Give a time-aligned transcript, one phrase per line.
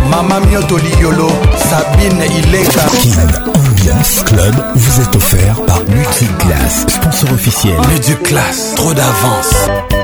[0.09, 2.81] Mama Mioto Liolo, Sabine Ileka.
[3.03, 7.75] Kin Ambiance Club vous est offert par Multiclass, sponsor officiel.
[7.91, 10.04] Multiclass, trop d'avance.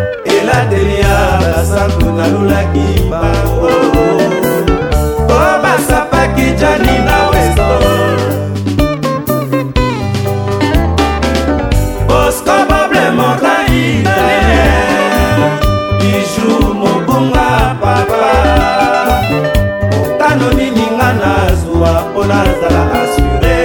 [0.51, 3.71] elateli ya basantu nalulaki bango
[5.27, 7.67] po basapaki jani na westo
[12.09, 14.03] bosco boble mortai
[15.99, 16.49] biju
[16.81, 17.49] mobunga
[17.81, 18.29] papa
[19.91, 23.59] mokano nini nga nazwa mpo nazala asure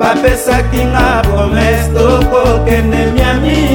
[0.00, 3.71] bapesaki nga promese tokokende miami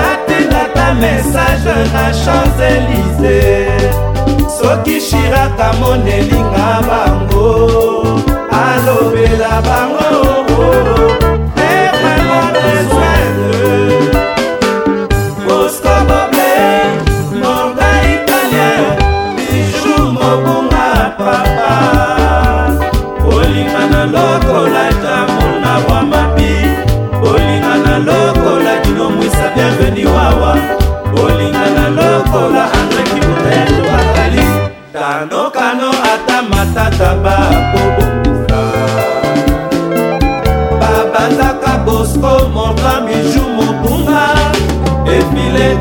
[0.00, 2.50] natindata message na chambre
[4.70, 7.48] soki shiraka monelinga bango
[8.64, 11.19] alobela bango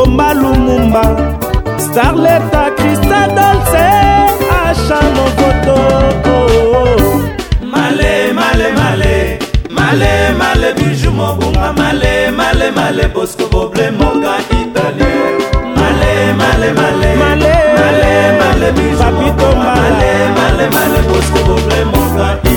[0.00, 1.04] omalumumba
[1.88, 3.86] starleta krista dolce
[4.66, 5.76] acha mokoto
[7.72, 9.16] male male male
[9.78, 15.20] male male biju mobunga male male male bosco boble moka italie
[15.76, 17.39] male male male, male.
[18.72, 22.49] biso male male male bosko boble moka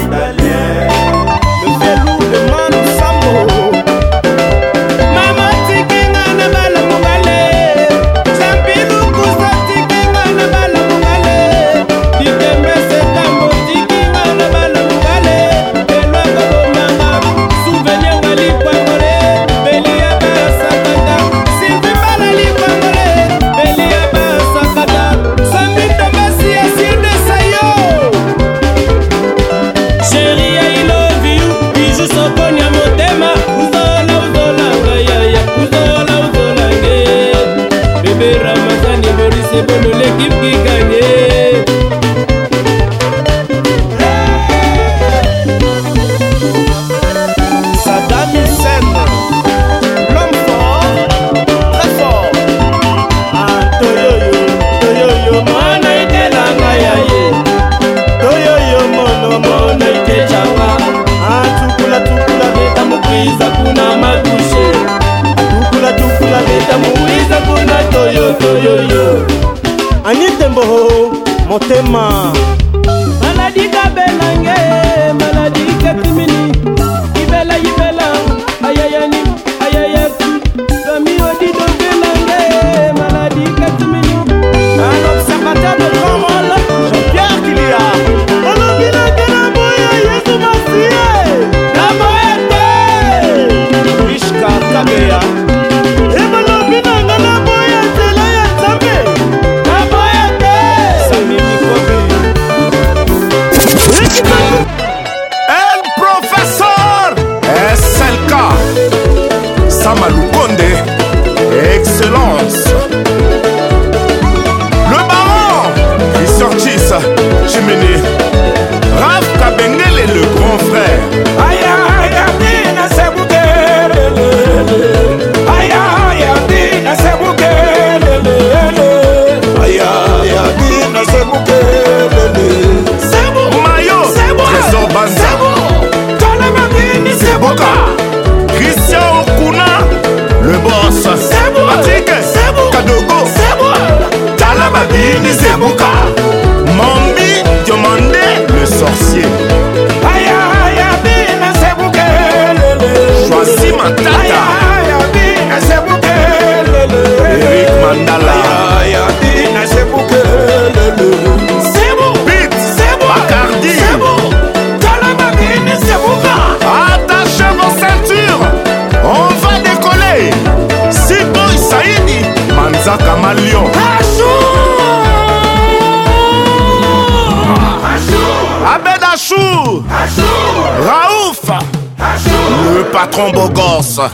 [183.94, 184.10] só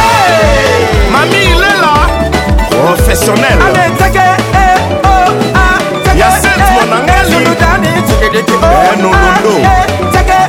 [1.11, 1.95] mami ilela
[2.69, 4.34] professionnel
[7.35, 9.55] tulutani tikedeke onondo
[10.13, 10.39] teke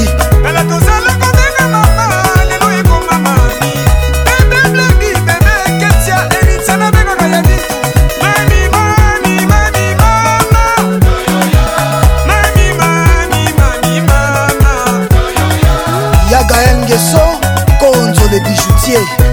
[18.63, 19.32] 世界。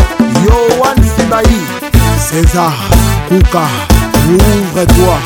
[2.31, 2.71] César,
[3.27, 3.65] Kouka,
[4.29, 5.19] ouvre-toi.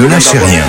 [0.00, 0.64] Ne lâchez rien.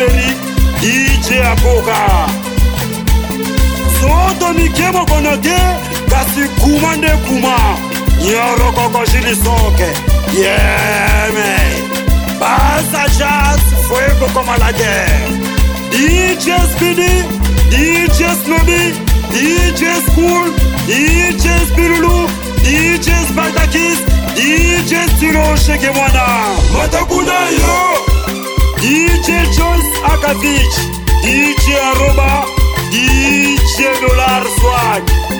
[0.00, 0.32] Beli,
[0.80, 1.96] DJ Aboka.
[4.00, 5.60] Soto mikebo konoge,
[6.08, 7.56] kasi kumande kuma.
[8.24, 9.90] Nyoro koko jili soke.
[10.42, 11.84] Yeah, man.
[12.40, 15.32] Basa jazz, fuego como la guerre.
[15.92, 17.22] DJ Speedy,
[17.70, 18.94] DJ Snobby,
[19.32, 20.48] DJ School,
[20.88, 22.26] DJ Spirulou,
[22.64, 24.00] DJ Spartakis,
[24.34, 26.26] DJ Stilo Shekemwana.
[26.74, 27.99] Matakuna yo!
[28.80, 30.76] DJ Jones Akatich,
[31.22, 32.46] DJ Aroba,
[32.90, 35.39] DJ Dollar Swag.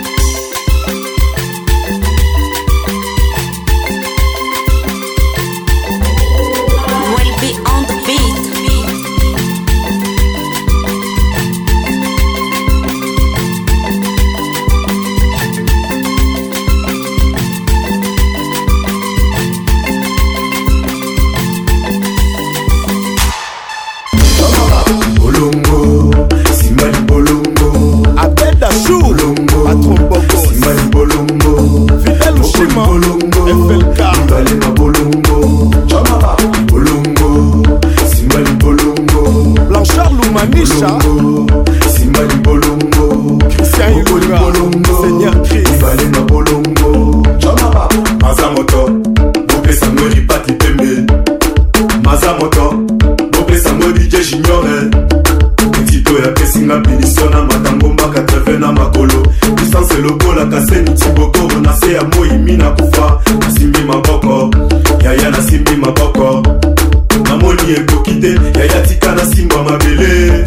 [24.94, 26.10] bolongo
[26.50, 27.68] nsima libolongo
[28.16, 31.52] abeda shulongo atromboko nsima libolongo
[31.98, 33.54] fidel mushima bolongo
[34.24, 40.98] mbale ma bolongo chamaba bolongo nsima libolongo blanchard lumanisha
[41.90, 44.40] nsima libolongo christian ilunga
[45.02, 47.88] seigneur christ mbale ma bolongo chamaba
[48.22, 48.88] maza moto
[49.48, 51.12] bopesango eripati pembe
[52.04, 52.86] maza moto
[53.60, 54.90] apesango dj juniore
[55.82, 62.52] ekito yapesinga bilisio na matangomba 80 na makolo distance lokolaka senitibokoro na se ya moyimi
[62.56, 64.50] na kufa nasimbi maboko
[65.04, 66.42] yaya nasimbi maboko
[67.24, 70.44] namoni ekoki te yaya tika nasimba mabele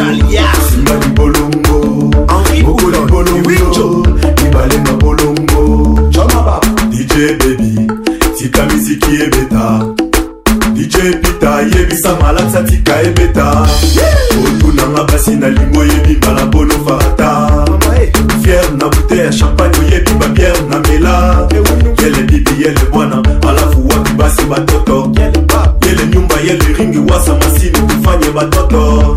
[0.70, 2.11] simba libolongo
[2.49, 4.03] henri bolongo
[4.43, 5.59] mibale na bolongo
[6.91, 7.58] dj bebi
[8.39, 9.80] tika miziki ebeta
[10.74, 13.66] dj pita yebisa malaksa tika ebeta
[14.47, 17.64] otunanga basi na lingo oyebi balabolo farata
[18.01, 18.12] eh.
[18.43, 21.49] fiere na bute ya champagne oyebi babiere na mela
[22.03, 25.12] yele bibi yele bwana alafu wapi basi batoto
[25.89, 29.16] yele nyumba yele ringi wasa masini kufanye batoto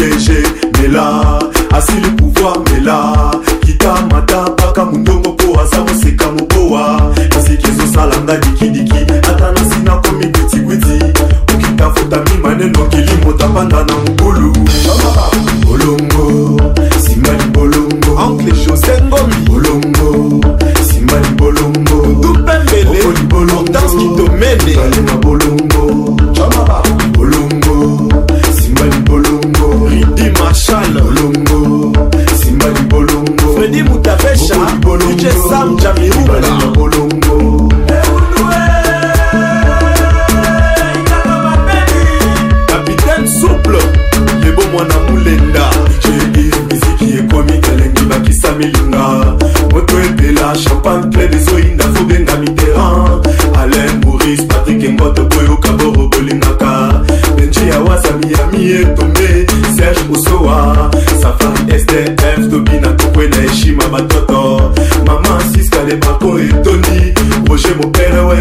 [0.00, 0.42] protéger
[0.80, 1.38] mela
[1.72, 3.30] asili pouvoir mela
[3.62, 10.96] kita mata mpaka mondongo mpo aza koseka mobowa kasiki ezosalanga dikidiki ata nasi nakomi kwitikwiti
[11.54, 14.52] okita futami maneno kili motapanda na mobulu
[15.66, 16.62] bolongo
[17.04, 20.40] simba libolongo ancle josé ngomi bolongo
[20.90, 25.82] simba libolongo dupembele libolongo danski domene balema bolongo
[27.12, 27.67] bolongo
[33.78, 34.54] Didi Mutavesha
[35.00, 36.52] DJ Sam Jamirubela
[42.66, 43.78] Capitaine Souple
[44.44, 45.70] Lebo mwana mulenda
[46.68, 49.24] miziki ekomi elengi bakisa milinga
[49.72, 53.24] moto ebela champagne ple dezoinda fobenga mitterrand
[53.58, 57.00] alain boris patrik engoto koyoka boro bolingaka
[57.36, 59.47] benji awasa miami etombe
[59.78, 60.90] serge osoa
[61.22, 64.70] safari sdf tobi na kokwe na heshima batoto
[65.06, 67.14] mama siskalebako etoni
[67.48, 68.36] roger moperewe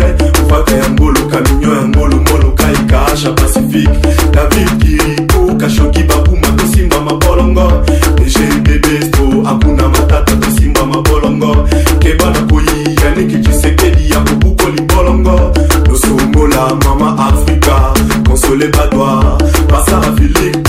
[0.49, 3.99] vaka ya ngolo kaminio ya ngolo moluka ikaasha pacifique
[4.31, 7.71] david kiriko kashoki babuma tosimba mabolongo
[8.15, 11.67] dg bebesto akuna matata tosimba mabolongo
[11.99, 17.93] keba na koyi yaniki cisekedi ya kobukoli bolongo tosongola mama afrika
[18.29, 20.66] konsole badwa basara philipe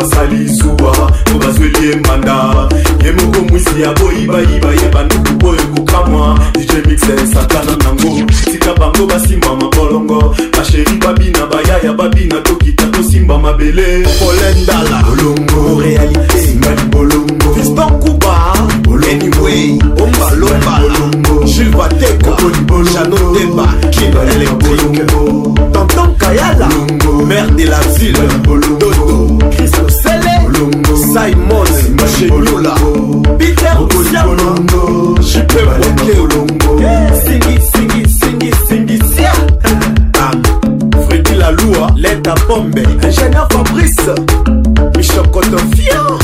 [0.00, 2.68] basali zuwa to bazweli ye manda
[3.04, 9.56] ye moko mwisi ya boyibayiba ye banduku oyo kokamwa dijemixe satana nango tika bango basimba
[9.56, 18.34] mabolongo basheri babina bayaya babina tokita tosimba mabele polendala bolongo realite simbali bolongo fespankuba
[19.12, 21.00] anyway ombalombala
[21.44, 22.32] jilvateka
[22.94, 25.06] jano deba kibaelektrike
[25.72, 26.68] tantan kayala
[27.28, 28.28] mare de la ville
[28.78, 29.06] dodo
[31.12, 32.74] simon mashenyola
[33.38, 33.76] peter
[34.10, 34.58] siano
[35.20, 37.12] jipe mokeolongo eh,
[37.72, 39.32] singisingisingisingia
[40.20, 40.32] ah,
[41.08, 44.14] fredi lalua leta pombe ingénieur fabrice
[44.96, 46.18] michokoto fian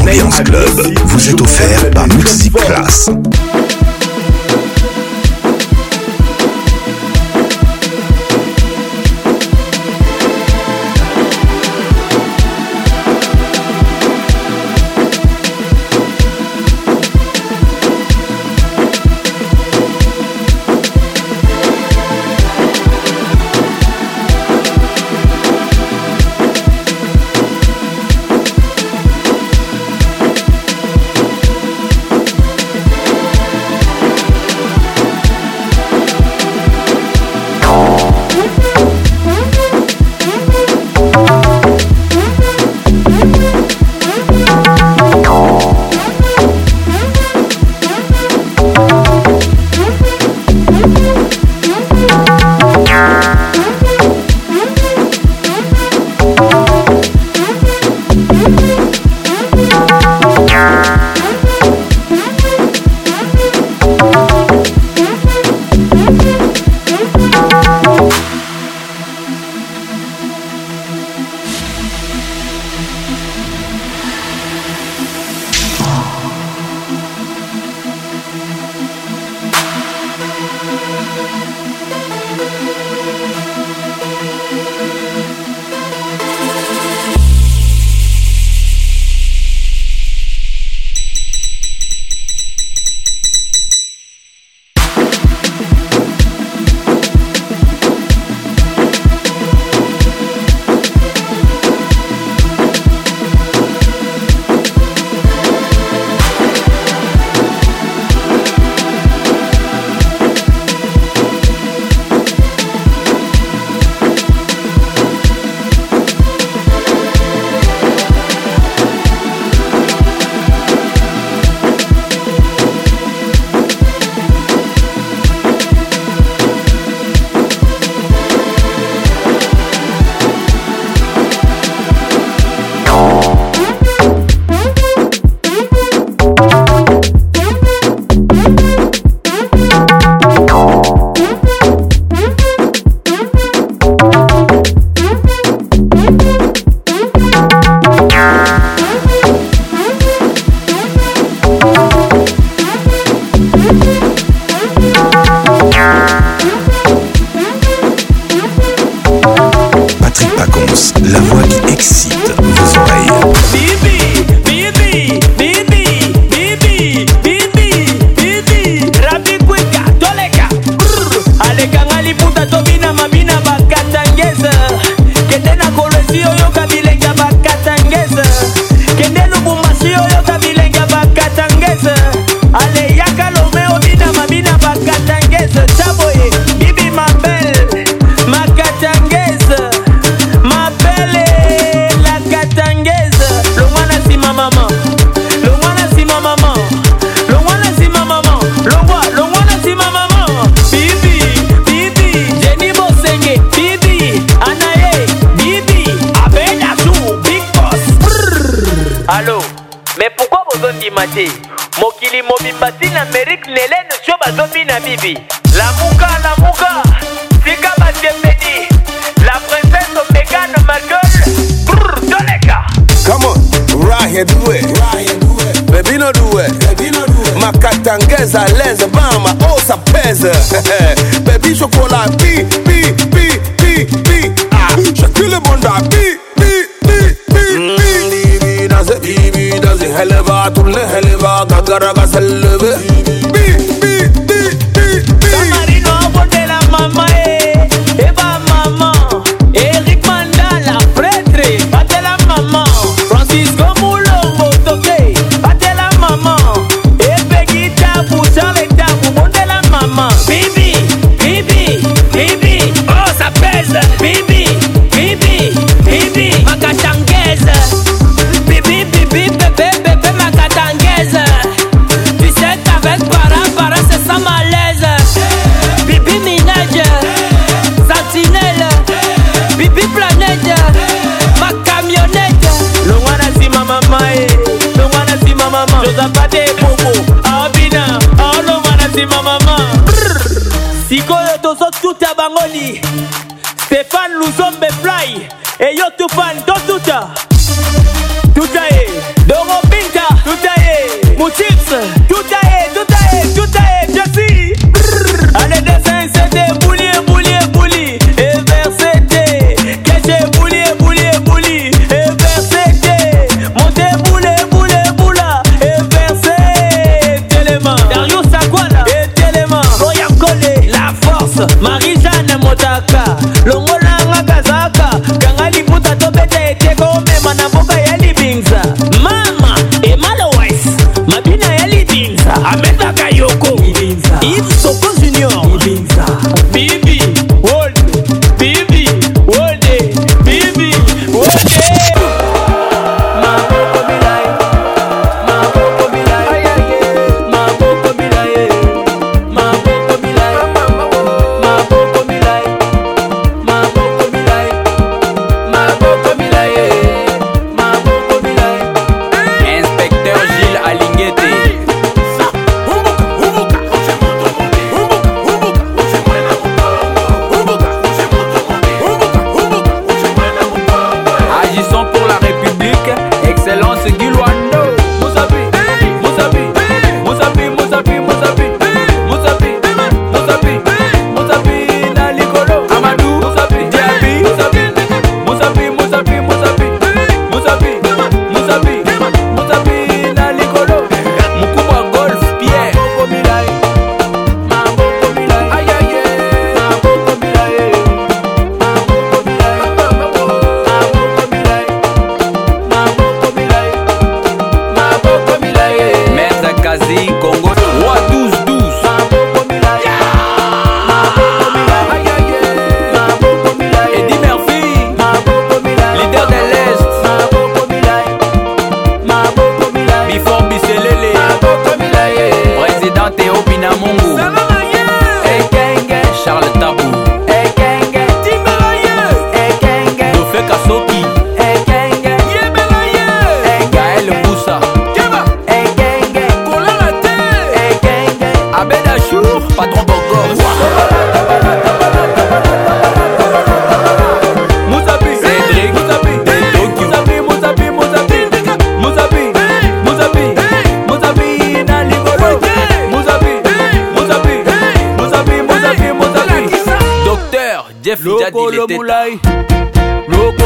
[0.00, 2.96] Ambiance Club vous est offert par Multiclass.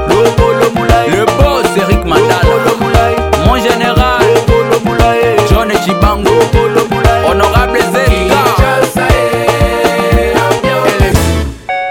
[0.09, 3.13] lokolo molai le boss Eric Mandala lokolo molai
[3.45, 5.19] mon général lokolo molai
[5.49, 8.41] John Chibango lokolo molai honorable Zeka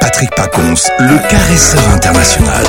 [0.00, 2.66] Patrick Pacons, le caresseur international.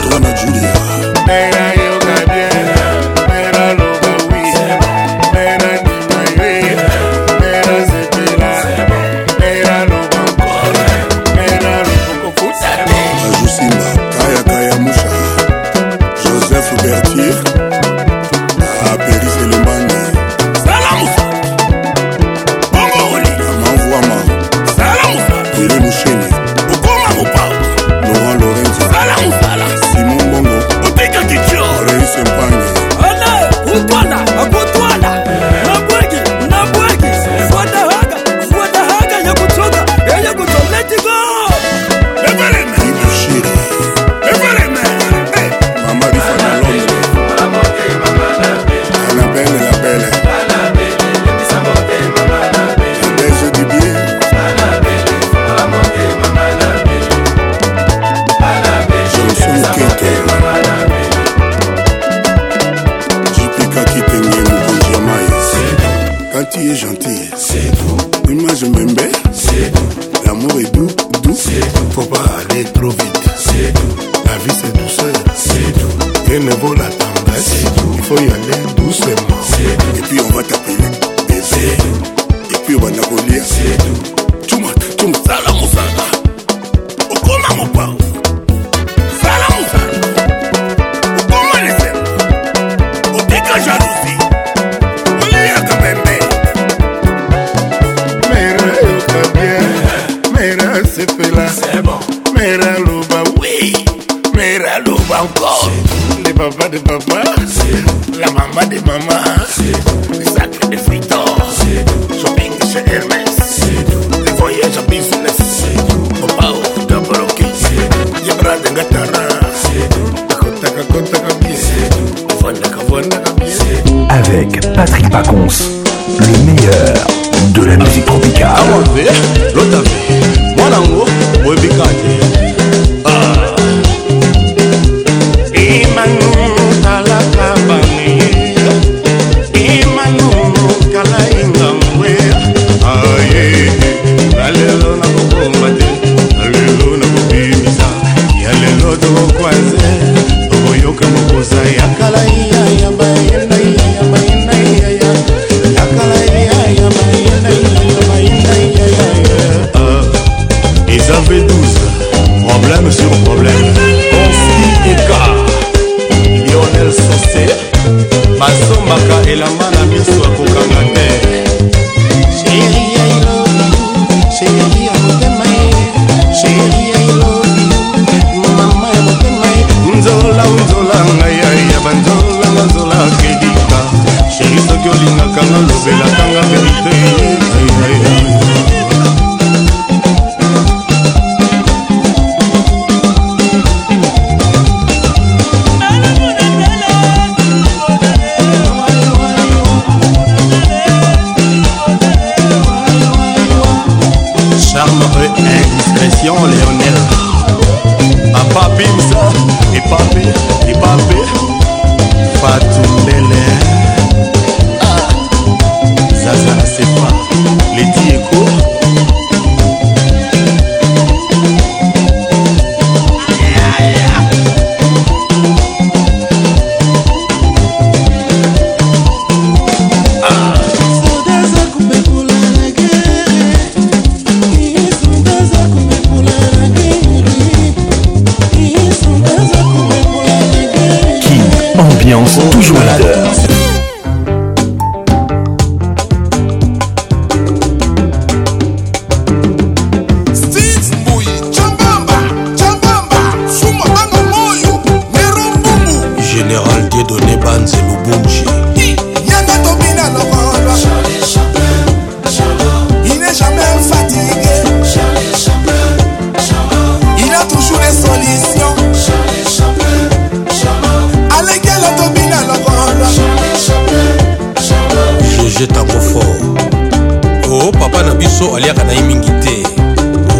[278.40, 279.64] liboso aliaka na ye mingi te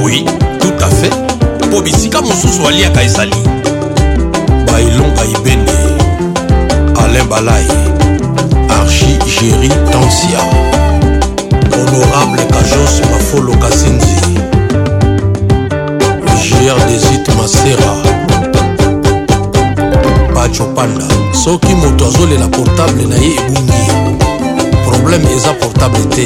[0.04, 0.26] oui
[0.60, 1.12] tout à fait
[1.68, 3.36] mpo bisika mosusu aliaka ezali
[4.68, 5.72] baelonga ibende
[7.02, 7.66] alain balai
[8.70, 10.40] archi géri tansia
[11.74, 14.38] honorable kajos mafolo kasenzi
[16.52, 17.94] gr desit masera
[20.36, 21.06] bacho panda
[21.44, 23.86] soki moto azolela portable na ye ebungi
[24.88, 26.26] probleme eza portable te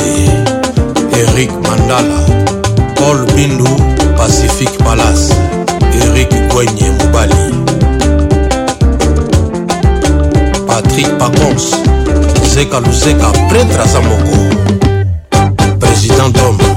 [1.21, 2.19] erik mandala
[2.99, 3.73] paul bindu
[4.19, 5.21] pacifique malas
[6.05, 7.41] erik gwenye mobali
[10.67, 11.67] patrik pacons
[12.53, 14.35] zeka luzeka pretre aza moko
[15.85, 16.70] président d'homme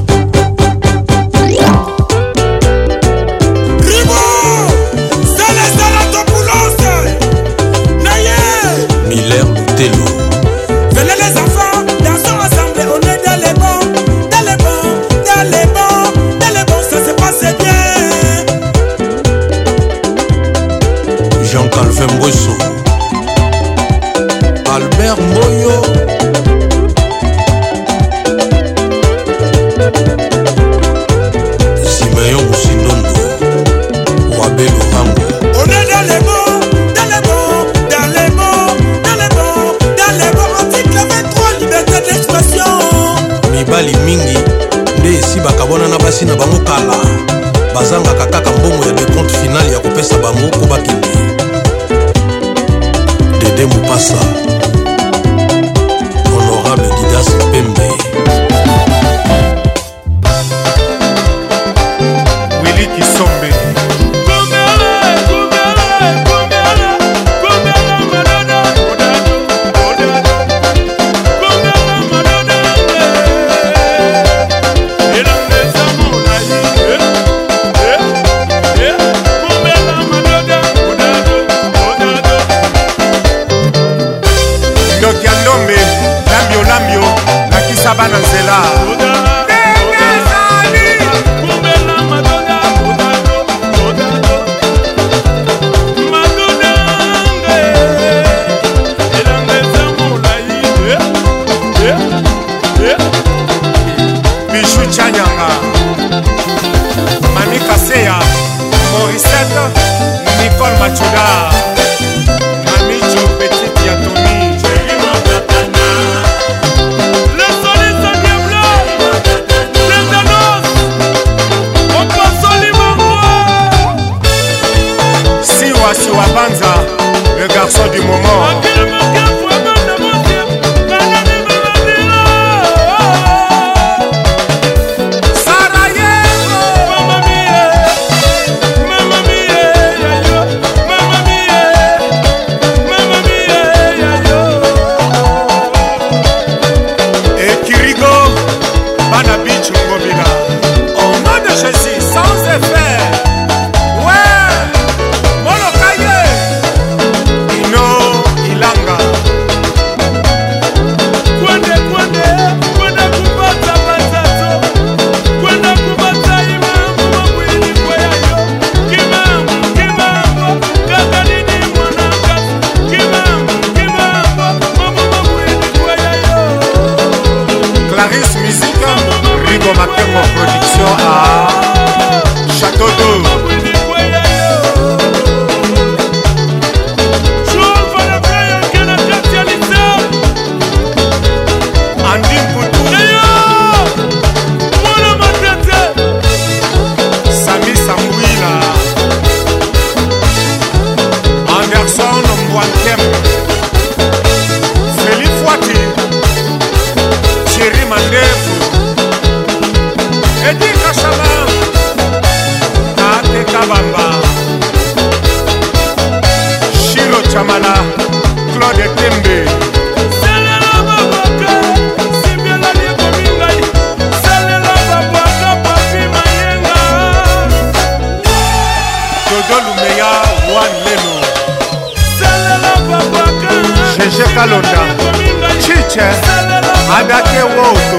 [237.75, 237.99] Oso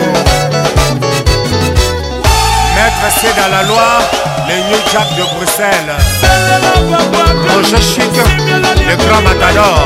[2.75, 3.87] Maître c'est dans la loi
[4.47, 5.93] le New Jack de Bruxelles
[7.53, 8.15] Roger Chic
[8.87, 9.81] le grand matador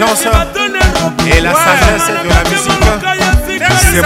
[0.00, 0.24] l'intelligence
[1.28, 2.84] et la sagesse de la musique,
[3.78, 4.00] c'est C'est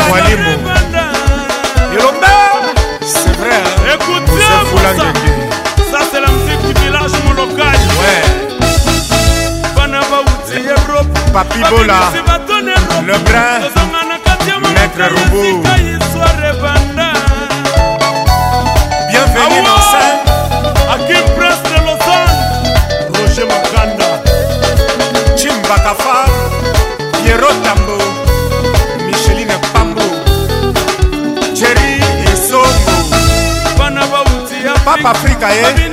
[3.39, 3.57] vrai.
[3.61, 3.75] Hein.
[3.95, 4.49] Écoutez, ça,
[5.91, 7.79] ça c'est la musique du village mon local.
[8.01, 8.23] Ouais.
[11.33, 12.03] Papi Bola.
[35.47, 35.86] Macaé.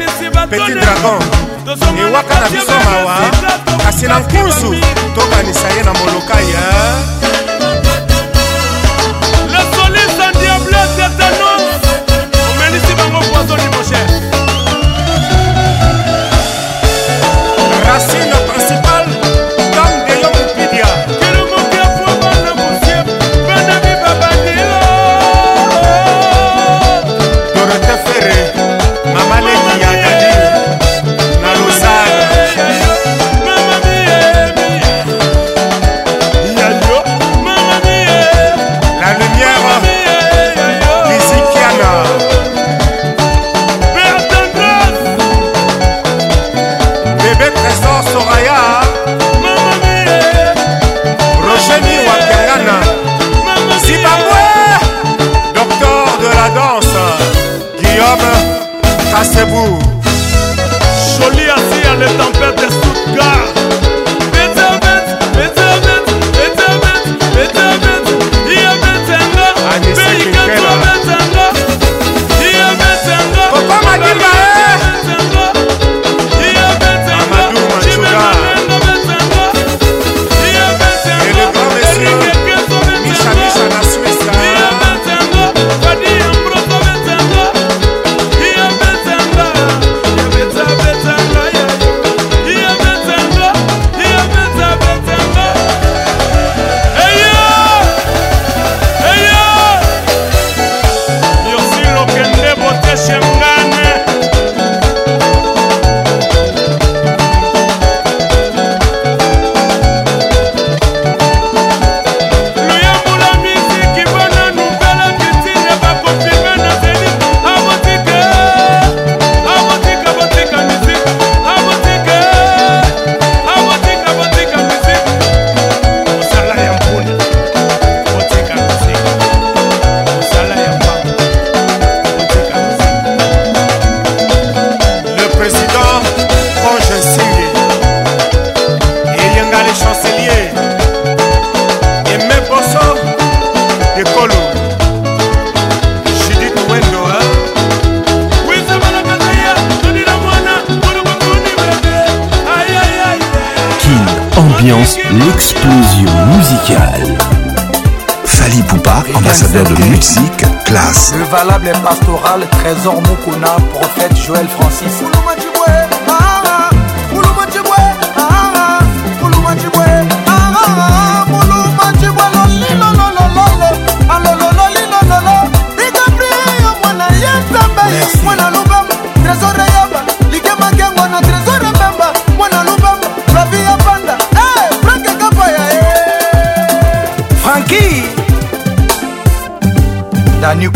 [161.33, 165.03] valable et pastoral, trésor Mukuna, prophète Joël Francis.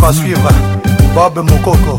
[0.07, 0.49] va suivre
[1.15, 1.97] Bob Mokoko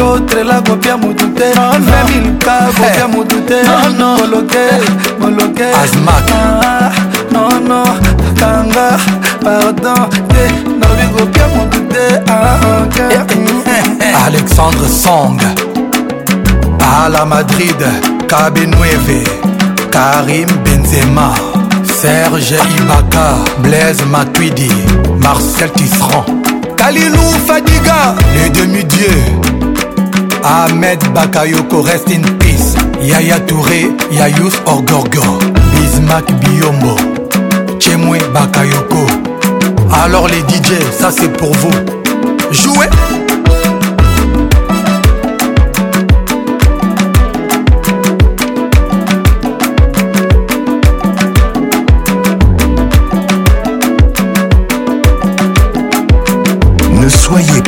[0.00, 4.64] kotrela kopia motu te ah, meme luka kopia motu te ah, moloke
[5.20, 5.66] moloke
[7.32, 7.98] nono ah,
[8.40, 8.88] kanga
[9.44, 13.26] pardon te eh, nalobi kopia motu te eh,
[14.00, 15.38] eh, alexandre song
[16.92, 17.82] à la madrid
[18.28, 19.20] kabenueve
[19.90, 21.28] karim benzema
[22.00, 23.26] serge ibaka
[23.62, 24.72] blaise matuidi
[25.22, 26.28] marcel tisserand
[26.78, 28.00] kalilou fadiga
[28.34, 29.59] les demi-dieux
[30.44, 35.38] Ahmed Bakayoko rest in peace Yaya Touré Yayous Orgorgor
[35.74, 36.96] Bismack Biombo
[37.78, 39.06] Chemwe Bakayoko
[39.92, 41.70] Alors les DJ ça c'est pour vous
[42.50, 42.88] Jouez
[57.08, 57.59] Soyez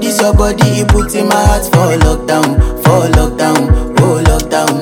[0.00, 3.68] this your body, you put in my heart for lockdown, for lockdown,
[4.00, 4.74] oh lockdown.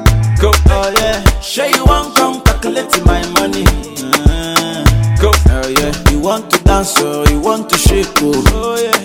[0.40, 1.22] Go, oh yeah.
[1.40, 3.64] Show you want come calculate my money.
[4.00, 4.84] Uh,
[5.20, 5.92] go, oh yeah.
[6.10, 8.32] You want to dance or oh, you want to shake oh.
[8.48, 8.98] Oh yeah.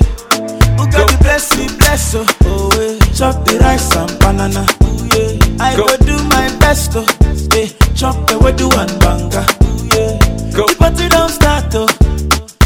[0.78, 2.26] Who got be bless me, bless oh.
[2.46, 3.00] Oh yeah.
[3.14, 4.64] Chop the rice and banana.
[4.84, 5.64] Ooh, yeah.
[5.64, 5.86] I go.
[5.88, 7.06] go do my best oh.
[7.52, 9.44] Hey, chop the do and banga.
[9.66, 10.56] Ooh, yeah.
[10.56, 10.66] Go.
[10.68, 11.88] The party don't start oh.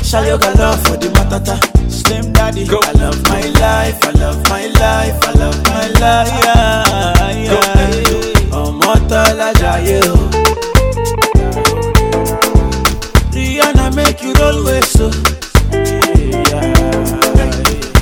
[0.03, 1.55] Shall you got love for the matata?
[1.89, 2.67] Slim daddy.
[2.67, 2.79] Go.
[2.83, 4.03] I love my life.
[4.05, 5.19] I love my life.
[5.27, 6.45] I love my life.
[6.45, 6.68] Yeah.
[9.89, 10.13] you.
[13.35, 15.07] Rihanna make you roll waist so.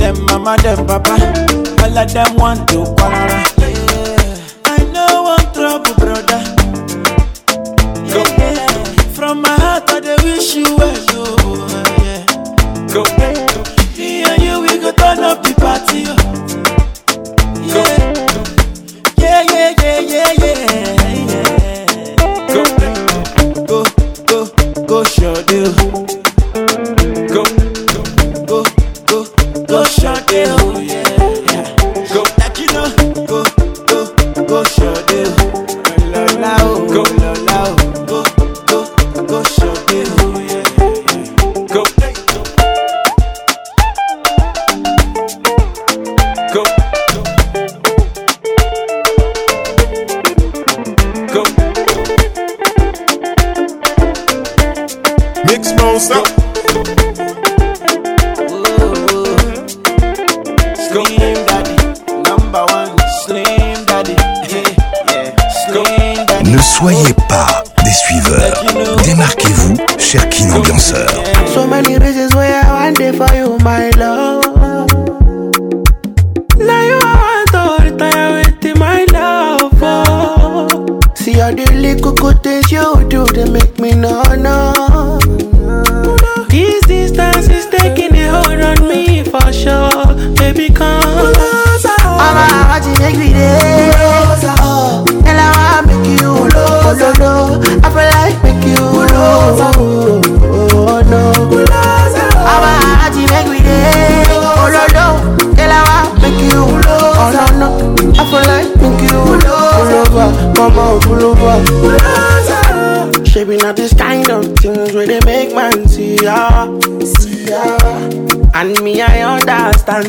[0.00, 1.16] Them mama, them papa,
[1.84, 3.61] all of them want to quarrel.
[73.12, 74.21] for you, my love.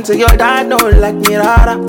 [0.03, 1.80] So your dad don't like me, rara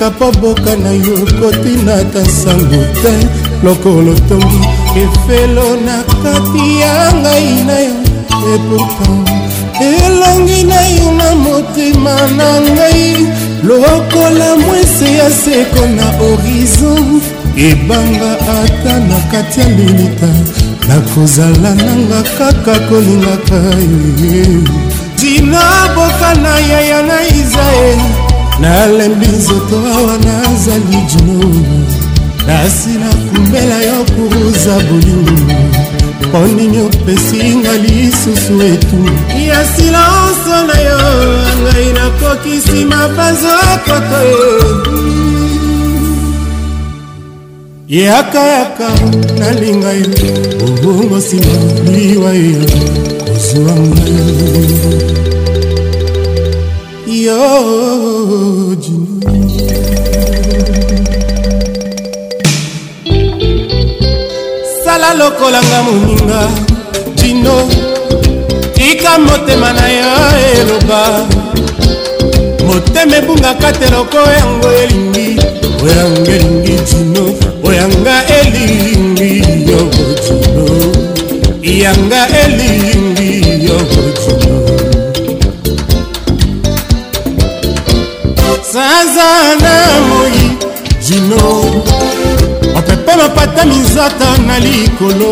[0.00, 3.12] kaka mpo boka na yo kotina ta sango te
[3.64, 4.60] lokolo tongi
[5.02, 7.96] efelo na kati ya ngai na yo
[8.54, 9.26] epourtant
[9.90, 13.28] elongi na yo na motema na ngai
[13.68, 17.06] lokola mwese ya seko na horizon
[17.70, 18.30] ebanga
[18.62, 20.30] ata na kati ya lilita
[20.88, 23.60] nakozala nanga kaka kolingaka
[24.22, 24.48] ye
[25.20, 25.64] dina
[25.94, 28.19] boka na yaya na isaeli
[28.60, 31.50] nalembi nzoto awa nazali juno
[32.46, 35.32] kasi nakumbela yo kuruza bolingo
[36.20, 39.00] mpo nini opesinga lisusu etu
[39.48, 40.98] ya silanso na yo
[41.62, 43.56] ngai nakokisi mapanzo
[43.86, 44.22] koto
[48.02, 49.40] yakayaka e.
[49.40, 50.08] nalinga yo
[50.66, 51.52] obongo nsima
[51.92, 52.62] liwa yo
[53.24, 55.19] kozwa ngai
[57.10, 58.76] yo
[64.84, 66.40] sala lokolanga moninga
[67.16, 67.68] jino
[68.74, 70.12] tika motema na yo
[70.54, 71.26] eloba
[72.66, 75.26] motema ebungaka te loko yango elingi
[75.84, 77.24] oyanga elingi jino
[77.68, 79.78] oyanga elingi yo
[80.22, 80.64] jino
[81.82, 83.30] yanga elingi
[83.66, 83.99] yo
[88.72, 90.56] sanza na moi
[91.02, 91.82] jino
[92.78, 95.30] opepa mapata minzata na likolo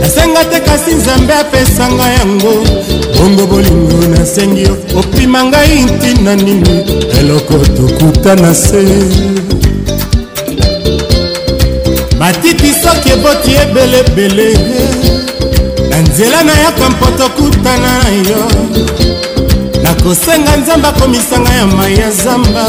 [0.00, 2.54] nasenga te kasi nzambe apesanga yango
[3.18, 6.84] bongo bolingo nasengi yo opima ngai ntina nini
[7.18, 8.82] eloko tokuta na se
[12.18, 14.48] matiti soki eboti ebelebele
[15.90, 18.44] na nzela nayaka mpo tokutana na yo
[19.84, 22.64] nakosenga nzambe akomisanga ya mai ya zamba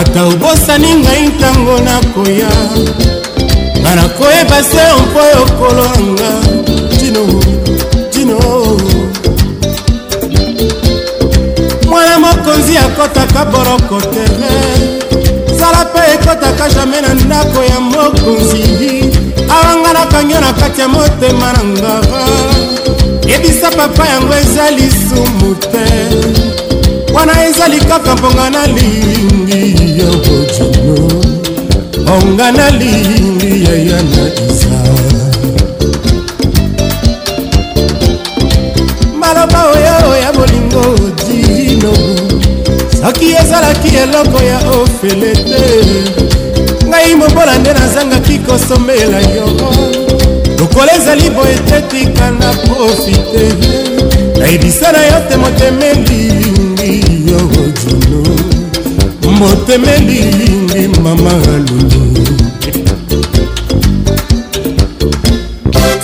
[0.00, 2.52] ata obosani ngai ntango nakoya
[3.80, 6.30] nga nakoyeba se mpo yokolo nanga
[6.98, 7.22] tino
[8.12, 8.38] tino
[11.88, 14.52] mwana mokonzi akɔtaka boroko tere
[15.58, 18.62] zala mpe ekɔtaka jamai na ndako ya mokonzi
[19.54, 22.20] awanganakangio na kati ya motema na ngava
[23.30, 25.86] yebisa papa yango eza lisumu te
[27.14, 30.98] wana ezali kaka mponga nalingi yo bojino
[32.02, 34.80] mponga nalingi yaya na isa
[39.18, 40.82] maloba oyo ya bolingo
[41.26, 41.92] dino
[43.00, 45.64] soki ezalaki eloko ya ofele te
[46.88, 49.99] ngai mobola nde nazangaki kosomela yo
[50.70, 53.54] mokolo ezali boye te tika na profite
[54.38, 56.28] nayebisa na yo te motemelingi
[57.30, 58.34] yo juno
[59.38, 62.36] motemelingi mama aluni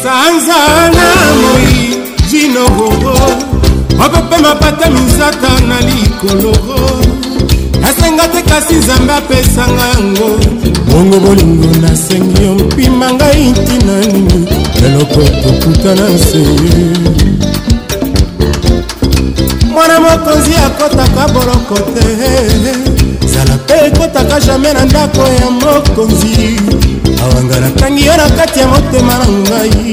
[0.02, 1.08] sanzana
[1.42, 1.96] moi
[2.30, 3.18] jinogogo
[3.98, 7.05] moko mpe mapata misaka na likoloro
[7.86, 10.28] nasenga te kasi nzambe apesanga yango
[10.90, 14.38] bongo bolingo nasengi yo mpima ngai ntina nini
[14.82, 16.40] leloko tokutana nse
[19.72, 22.06] mwana mokonzi akɔtaka boloko te
[23.32, 26.34] zala mpe ekɔtaka jamai na ndako ya mokonzi
[27.22, 29.92] awanga natangi yo na kati ya motema na ngai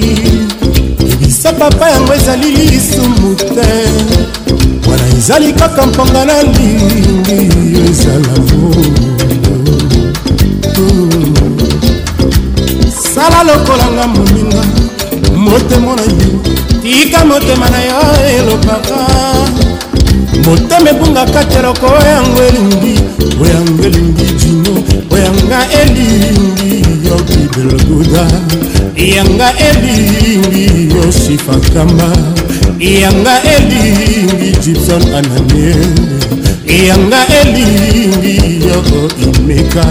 [1.11, 3.69] ebisa papa yango ezali lisumu te
[4.93, 7.09] wana ezali kaka mponga na lingi
[7.77, 8.33] yo ezala
[13.13, 14.61] sala lokolanga moninga
[15.45, 16.29] motemo na yo
[16.81, 17.99] tika motema na yo
[18.37, 18.99] elobaka
[20.45, 22.97] motema ebungaka te lokolo yango elingi
[23.41, 24.73] oyanga elingi jino
[25.11, 26.71] oyanga elingi
[27.07, 28.25] yo kibelguda
[28.95, 32.09] yanga elingi yo sifakama
[32.79, 35.87] yanga elingi gibson ananiele
[36.87, 38.35] yanga elingi
[38.67, 38.77] yo
[39.23, 39.85] imeka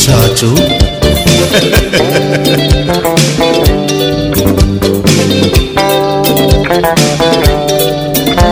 [0.07, 0.47] chacho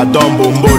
[0.00, 0.77] Adam Bombo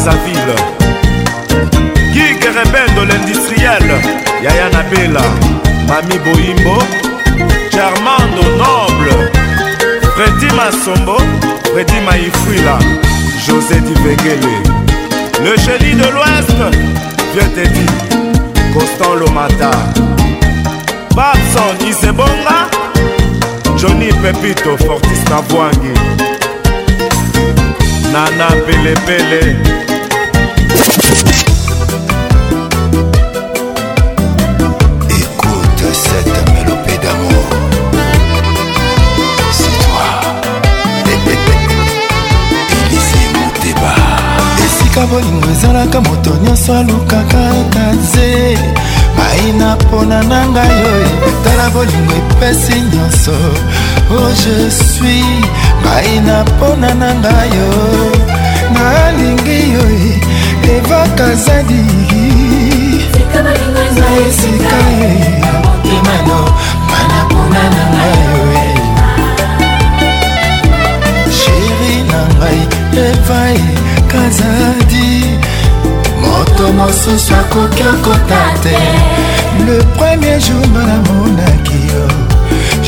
[0.00, 0.54] brazzaville
[2.14, 3.88] gig rebendo l'industriel
[4.42, 5.20] yaya nabela
[5.88, 6.76] mami boyimbo
[7.70, 9.30] germando noble
[10.14, 11.16] fredi masombo
[11.72, 12.78] fredi maifwila
[13.46, 14.56] josé divegele
[15.44, 16.58] le génie de l'ouest
[17.32, 17.84] vieux tedi
[18.72, 19.70] constant lomata
[21.16, 22.58] babson isebonga
[23.76, 26.19] johnny pepito fortis nabwangi
[28.12, 29.40] nana pelepele
[35.08, 37.46] écoute cette mélopée d'amour
[39.52, 40.08] c'est toi
[42.82, 43.94] elise moteba
[44.64, 48.58] esika bolingo ezalaka moto nyonso alukaka ata nze
[49.16, 53.36] baina mpona na ngai oyo etala bolingo epesi nyonso
[54.12, 55.24] o oh, je suis
[55.84, 57.70] ngai na mpona na ngai yo
[58.74, 60.14] nalingi yo e,
[60.74, 61.82] evaka zadi
[64.00, 65.10] na esika ye
[65.94, 66.38] emano
[66.90, 68.66] mana mpona na ngai yo e.
[71.38, 72.60] sheri na ngai
[73.06, 73.60] evai
[74.12, 75.10] kazadi
[76.22, 78.76] moto mosusu akoki okota te
[79.66, 82.04] le premier jour nanamonaki yo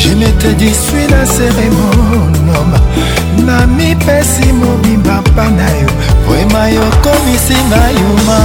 [0.02, 2.78] je ne te disui na seremonoma
[3.46, 5.90] na mipesi mobimba mpa na yo
[6.28, 8.40] vrema yokomisinga yuma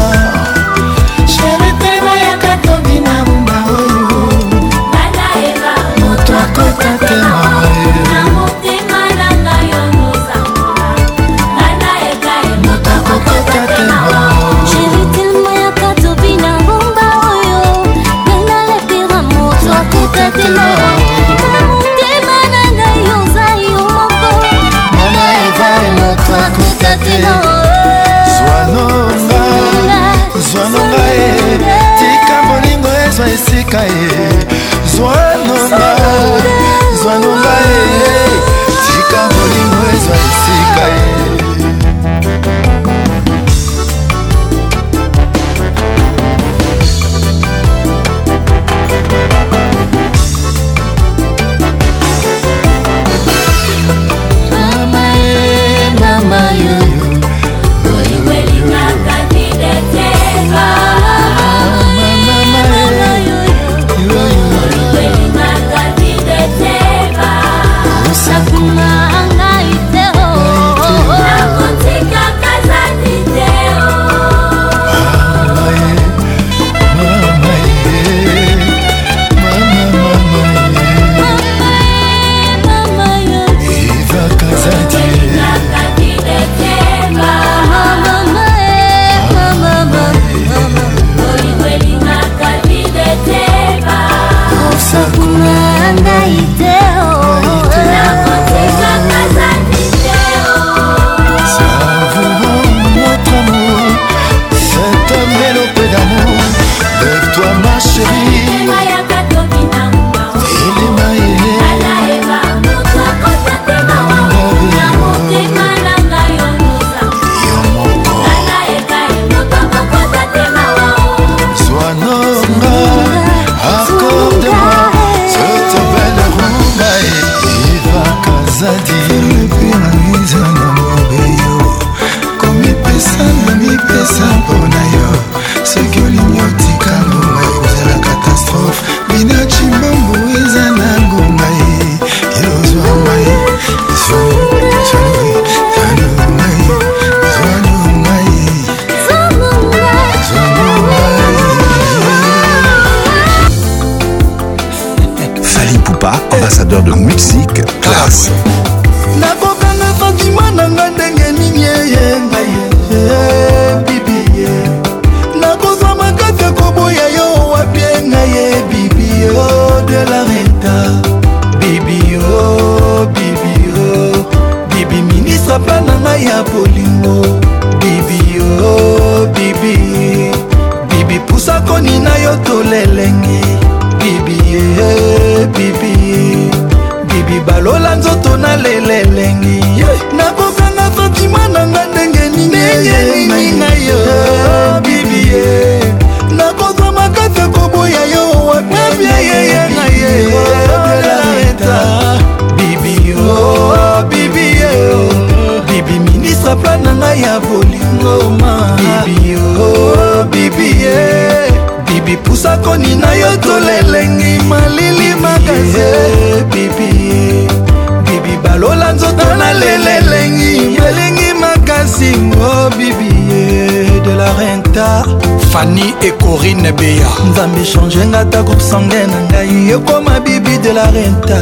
[227.37, 231.37] nzambe change nga ta kosange na ngai ekoma bibi de la renta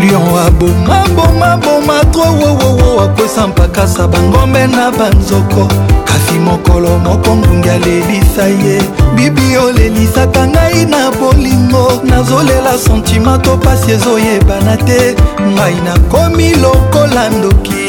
[0.00, 5.68] lion abomabomaboma tro wowowo akwesa mpakasa bangombe na banzoko
[6.14, 8.78] kasi mokolo moko ngungi alelisa ye
[9.16, 15.00] bibi olelisaka ngai na bolingo nazolela sentima to pasi ezoyebana te
[15.54, 17.84] ngai nakomi lokola ndoki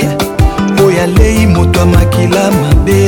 [0.85, 2.99] oyo alei moto amakila mabe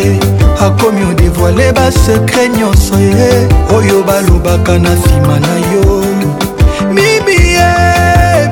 [0.65, 3.29] akomi odevoile basekre nyonso ye
[3.77, 5.85] oyo balobaka na nsima na yo
[6.95, 7.71] bibi ye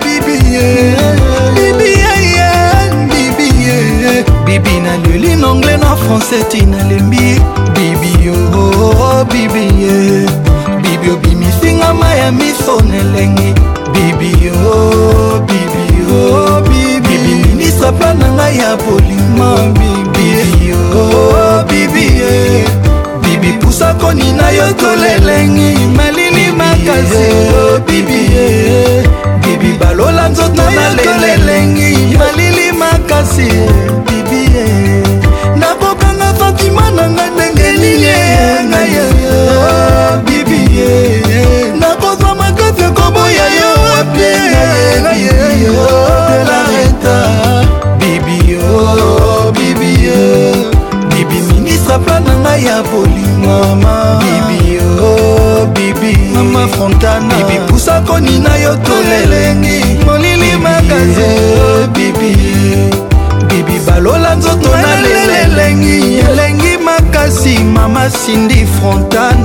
[0.04, 0.68] bibi ye
[4.46, 7.36] bibi naleli na anglais na français ti nalembi
[7.74, 9.98] bibi yo oh, oh, oh, bibi ye
[10.86, 13.52] bibi obimisinga ma ya miso nelengi
[13.94, 20.30] bibi yo oh, bibi yo oh, oh, bibi ministre pla na ngai ya polima bibi
[20.70, 22.32] yo oh, bibi ye
[23.26, 27.26] bibi pusa koni na yo tolelengi malini makasi
[27.58, 28.48] oh, bibi ye
[29.42, 30.86] bibi balola nzoto na
[31.18, 33.50] lelengi malili makasi
[34.06, 34.25] bibi
[34.56, 34.64] ye
[35.61, 38.14] nakokanga fantima na ngai ndenge nini
[38.69, 40.91] ngai ye oh, bibi ye
[41.80, 44.27] nakozwa makasi ekoboya yo wapi
[45.03, 45.34] ngai ye
[45.77, 46.25] oh.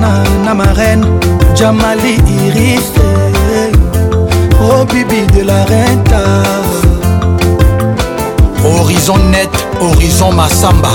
[0.01, 1.05] wana na marraine
[1.55, 2.83] jamali iris
[4.61, 6.19] oh bibi de la renta
[8.63, 9.49] horizon net
[9.81, 10.89] horizon masamba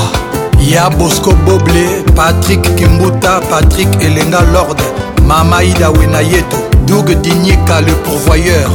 [0.70, 4.82] ya bosco boble patrik kimbuta patrik elenga lord
[5.26, 6.56] mama ida wenayeto
[6.86, 8.68] doug dinyika le pourvoyeur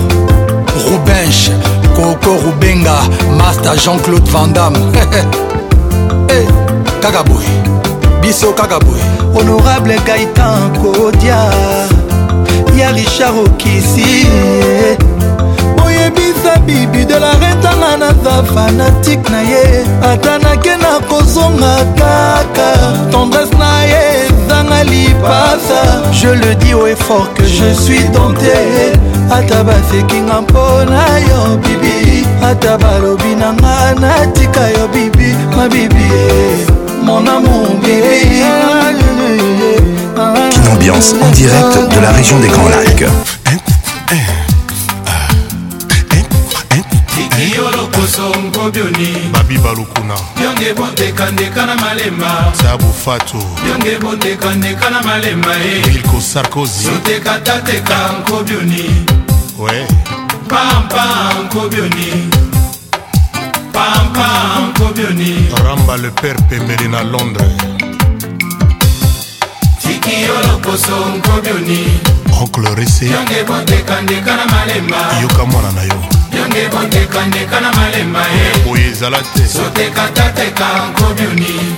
[0.89, 1.51] rubenche
[1.95, 2.95] koko rubenga
[3.37, 6.47] master jean-claude vandam hey, eh, eh,
[7.01, 7.49] kaka boye
[8.21, 11.39] biso kaka boye honorable gaitan kodia
[12.75, 15.79] ya richard okisi eh.
[15.85, 22.69] oyebisa bibi de la retanga naza fanatike na ye ata nake na kozonga kaka
[23.11, 25.81] tendresse na ye ezanga lipasa
[26.11, 28.55] je le dis au effort que je suis tenté
[29.31, 36.55] ata basekinga mpona yo bibi ata balobi na nga natika yo bibi mabibi eh,
[37.03, 38.99] mon amour bibi
[40.71, 43.05] ambiance en direct de la région des Grands Lacs.
[48.15, 53.37] songo bioni babi balukuna yonge bondekandeka na malema sabufato
[53.69, 58.71] yonge bondekandeka na malema e milko sarkozy sotekatateka nko pam
[59.59, 59.85] we
[60.49, 62.27] pampa pam kobioni,
[63.71, 64.29] pampa
[64.69, 64.89] nko
[65.63, 67.47] ramba le père pembeli londres
[70.01, 71.85] maliki yo lokoso nkobyoni
[72.41, 76.05] oncle rese yonge bondekandeka na malema yoka mwana na yo
[76.37, 78.65] yonge bondekandeka na malema ye eh.
[78.65, 81.75] boye ezala te sotekateka nkobyoni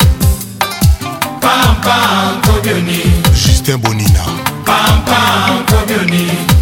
[1.40, 1.98] pampa
[2.38, 3.00] nkobyoni
[3.44, 4.26] justin bonina
[4.66, 6.53] pampa nkobyoni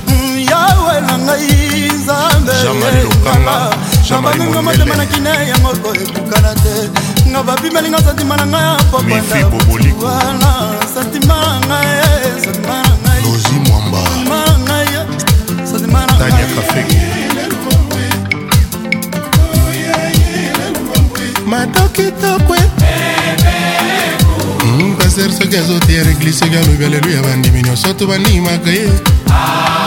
[0.71, 6.75] yawe na ngai nzambebanenga motema na kine yango koebukana te
[7.29, 10.47] nga babimelinga santima na ngai apopandaaana
[10.93, 11.99] santima na ngai
[12.45, 13.21] santima na ngai
[15.69, 16.45] santima na ngai santima na ngai
[21.51, 22.57] mato kitokwe
[24.61, 28.85] hmm, paster soki azoteya reglise soki alobi aleluya bandimi nyonso to bandimaka ye
[29.29, 29.80] ah.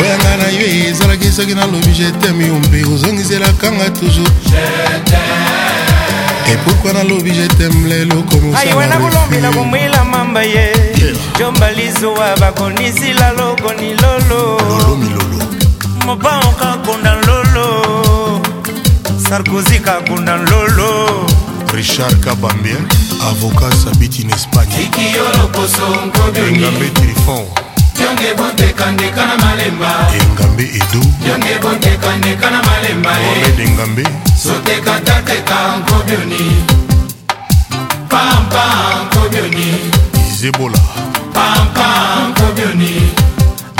[0.00, 4.32] oya ngai na yo ezalaki soki nalobi jeteme yo mpe ozongiselakanga toujours
[6.52, 10.10] epurkua nalobi jeteme lelo komosaiwe nakolombela komwela hmm.
[10.10, 10.72] mamba ye
[11.38, 14.60] jombalizuwa bakonisila loko ni lolo
[16.06, 18.46] mobanka kunda lolo
[19.28, 21.06] sarkozi kakunda lolo
[21.74, 22.76] richard kabambie
[23.30, 24.88] avocat sabitine espagne
[26.48, 27.61] engambe telefone
[28.04, 33.22] yonge bontekandeka na malemba engambe edo yonge bontekandeka na malemba eh.
[33.22, 34.04] mohamed engambe
[34.42, 36.40] sotekatateka nkobioni
[38.12, 38.64] pampa
[39.04, 39.68] nkobioni
[40.30, 40.80] izebola
[41.36, 41.86] pampa
[42.28, 42.92] nkobioni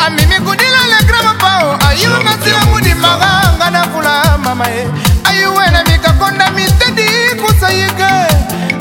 [0.05, 4.89] amimi kudila legrama pao ayu nasila mudimaka nga na fula mama ye eh.
[5.31, 7.09] ayu wena mikakonda mitedi
[7.41, 8.13] kusayike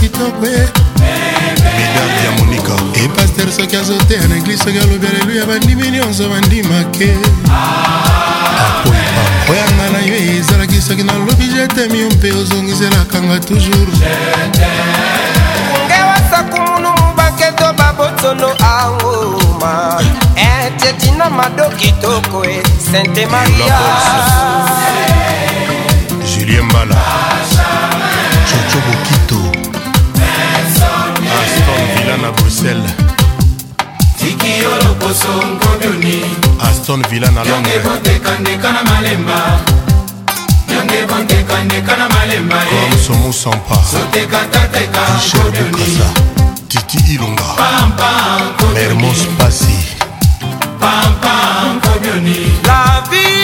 [0.00, 0.50] kitokwe
[1.00, 2.72] medam ya monika
[3.04, 7.14] epaster soki azoteya na eglize soki alobi aleluya bandimi nyonso bandimake
[9.50, 13.94] oyanga na yo ezalaki soki nalobi jetemi yo mpe ozongiselakanga toujours
[15.88, 20.02] nge wasakumunu mubaketo babotono aoma
[20.36, 22.62] etetina mado kitoko e eh,
[22.92, 23.78] sante maria
[26.46, 26.96] julien mbala
[28.48, 29.38] coco bokito
[30.58, 32.90] aston villa na bruxelles
[34.18, 36.20] tikiyo lokoso nkoduni
[36.60, 39.38] aston villa na londres bondekandeka na malemba
[40.72, 43.32] yange bondekandeka na malemba komsomu eh.
[43.34, 46.00] sampa sotekatateka nkoduni
[46.68, 47.50] titi ilunga
[48.74, 49.78] mermos pasi
[50.80, 51.36] pampa
[51.76, 53.43] nkoduni la vie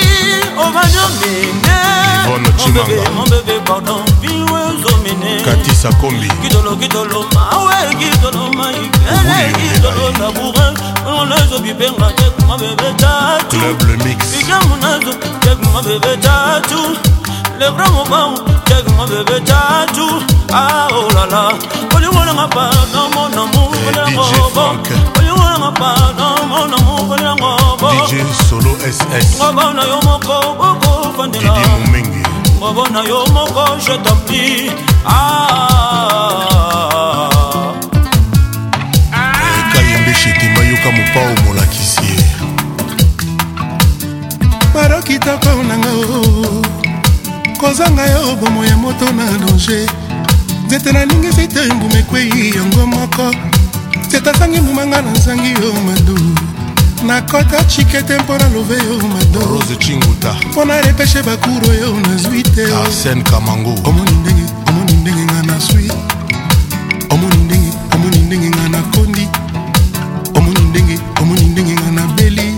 [5.45, 10.78] katisa kombi kidolo kidolo mawe kidolo maibele kidolo labourin
[11.20, 13.57] onazobipenga tekuma bebe tatu
[14.37, 16.97] bikamu nazo tekuma bebe tatu
[17.59, 20.23] lebramo bau tekuma bebe tatu
[20.53, 21.53] aolala
[21.97, 25.19] oliwolanga pa nomonomu olangobo
[25.61, 26.69] nanga pardon
[27.20, 30.37] na mokoli yango solo ss ngoba na yo moko
[30.69, 31.53] okofandela
[32.57, 34.45] ngoba na yo moko je tampi
[35.05, 36.41] ah.
[39.74, 42.16] kayembe shetemba yoka mopao molakisi ye
[44.74, 45.93] baro kitoko nanga
[47.61, 49.89] kozanga yo bomo ya moto na danger
[50.66, 53.31] nzete nalingisi te mbuma ekwei yango moko
[54.11, 56.19] teta nzangi momanga na nzangi yo madu
[57.07, 62.62] nakota chikete mpo na love yo madorose chinguta mpo na repeshe bakuro yo nazwi te
[62.85, 65.87] arsen kamango omoni ndenge omoni ndenge nga na swi
[67.11, 69.28] omoni ndenge omoni ndenge nga na kondi
[70.35, 72.51] omoni ndenge omoni ndenge nga na beli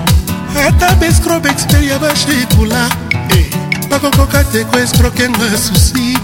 [0.68, 2.88] ata bescrobe experia bashekula
[3.28, 3.46] eh.
[3.90, 6.18] bakokoka te koescroke nga susi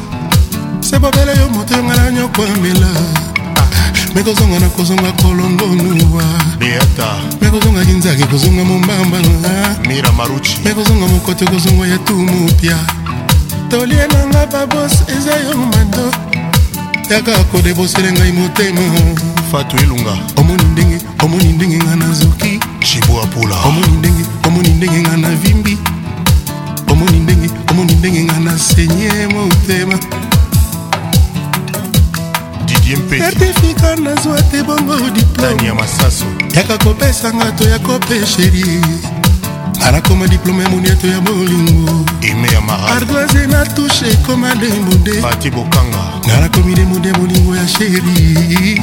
[0.90, 2.88] se bobela yo moto yo ngai na nyoko emela
[4.14, 6.24] me kozonga na kozonga kolongonuwa
[7.40, 9.52] me kozonga kinzaki kozonga mombambanga
[9.86, 12.76] me kozonga mokoto kozonga ya tumupya
[13.68, 16.10] tolie nanga babos eza yo mando
[17.10, 18.80] yaka kodebosele ngai motema
[19.52, 25.28] fatu ilunga omoni ndenge omoni ndenge ngai nazoki shibuapula omoni ndenge omoni ndenge ngai na
[25.28, 25.78] vimbi
[26.88, 29.94] omoni ndenge omoni ndenge ngai nasenye motema
[32.94, 36.24] olivier mpesertifika nazwa te bongo diplome ya masaso
[36.56, 38.64] yaka kopesanga to ya kopesheri
[39.86, 45.98] anakoma diplome monieto ya bolingo ime ya mara ardoise na tushe ekoma ndemonde pati bokanga
[46.26, 48.82] nanakomi ndemonde bolingo ya sheri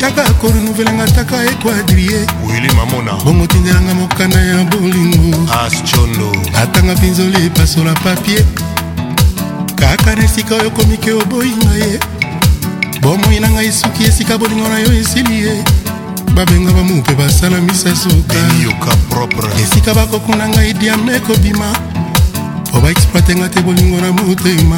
[0.00, 6.32] kaka korenuvelanga taka ekuadrie wili mamona bongo tindelanga mokanda ya bolingo ascondo
[6.62, 8.44] atanga pinzoli epasola papie
[9.74, 12.00] kaka na esika oyo komiki oboyinga ye
[13.02, 15.62] bomoi na ngai soki esika bolingo na yo esili ye
[16.34, 21.66] babenga bamupe basala misasukayoka propre esika bakokuna ngai diame kobima
[22.72, 24.76] po baexploitenga te bolingo na motema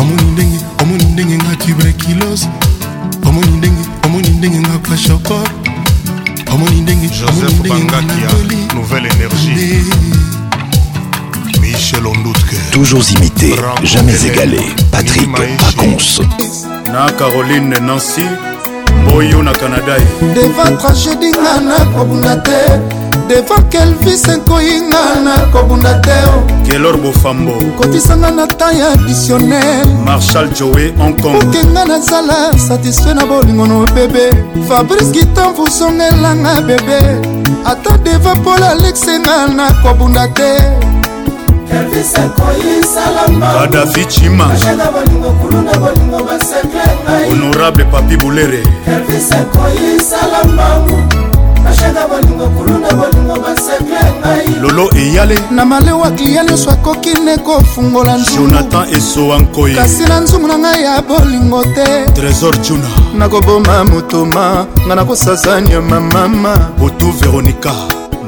[0.00, 2.48] omoni ndenge omoni ndenge nga tuberculose
[3.26, 5.48] omoni ndenge omoni ndenge nga kwashokor
[6.54, 8.30] omoni ndenge joseph bangakia
[8.74, 9.82] nouvelle énergie
[11.60, 12.56] Michel Ondoutke.
[12.70, 14.60] Toujours imité, jamais égalé.
[14.92, 16.20] Patrick Pacons.
[16.92, 18.24] na caroline nancy
[19.02, 19.96] mboyo na canada
[20.34, 22.62] deva tragédie nga na kobunda te
[23.28, 26.14] deva kelvis ekoyinga na kobunda te
[26.70, 33.26] kelor bofambo kotisanga na ta ya dictionnaire marshal joe hong kong okenga nazala satisfait na
[33.26, 34.30] bolingo no bebe
[34.70, 37.00] fabrice gitan vusongelanga bebe
[37.66, 40.94] ata deva pol alexenga na kobunda te
[43.58, 44.50] kadafi cima
[47.28, 48.62] honorable papi bulere
[54.60, 60.46] lolo eyale na malewa klia nyonso akoki ne kofungola jonathan esowa nkoi kasi na nzungu
[60.48, 62.88] na ngai ya bolingo te trésor juna
[63.18, 67.72] nakoboma motoma ngai nakosasa nyama mama botu veronika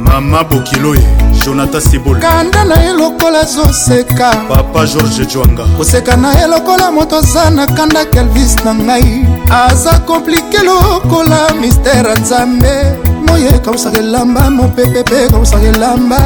[0.04, 1.06] mama bokiloye
[1.48, 7.16] jonathan sibol kanda na ye lokola azoseka papa george jwanga koseka na ye lokola moto
[7.24, 15.00] aza na kanda kelvis na ngai aza komplike lokola mistere nzambe moye ekawusaka elamba mopepe
[15.00, 16.18] mpe ekawusaka elamba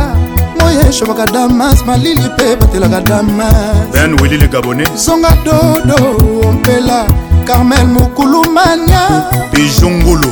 [0.61, 5.97] moye eshobaka damas malili mpe batelaka damas ben wili le gabonais zonga dodo
[6.51, 7.05] ompela
[7.47, 9.07] carmel mokulumania
[9.53, 10.29] bijongolo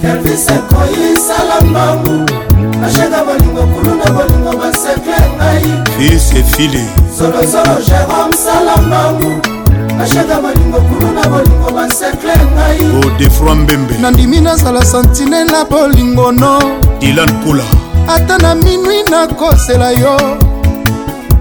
[0.00, 2.45] kelvis ekoyisalambangu
[2.84, 6.84] asheka bolingo kulu na bolingo basekle ngai isefile
[7.18, 9.32] solosolo jérome salambangu
[10.02, 16.58] asheka bolingo kulu na bolingo basekle ngai odefroi mbembe nandimi nazala santine na bolingono
[17.00, 17.64] dilan pula
[18.08, 20.16] ata na minwi nakosela yo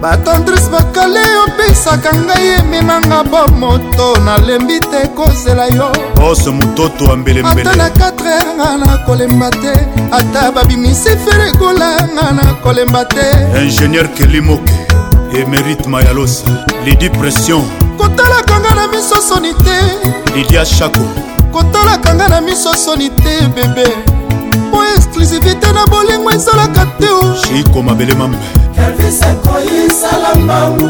[0.01, 5.89] batandrise bakale opesaka ngai emenanga bo moto nalembi te kozela yo
[6.21, 9.73] ose mototo ambeleata na 4 yanga nakolemba te
[10.11, 13.25] ata babimisi ferekola yanga nakolemba te
[13.65, 14.73] ingénieur kelimoke
[15.41, 16.45] emerite mayalosa
[16.85, 17.63] lidi pression
[17.97, 19.77] kotalakanga na miso soni te
[20.35, 21.05] lidia shako
[21.51, 23.87] kotalakanga na miso soni te bebe
[24.71, 27.07] po exclusivité na bolingo ezalaka te
[27.41, 28.37] chiko mabele mambe
[28.77, 30.89] elvis ekoyi sala mbangu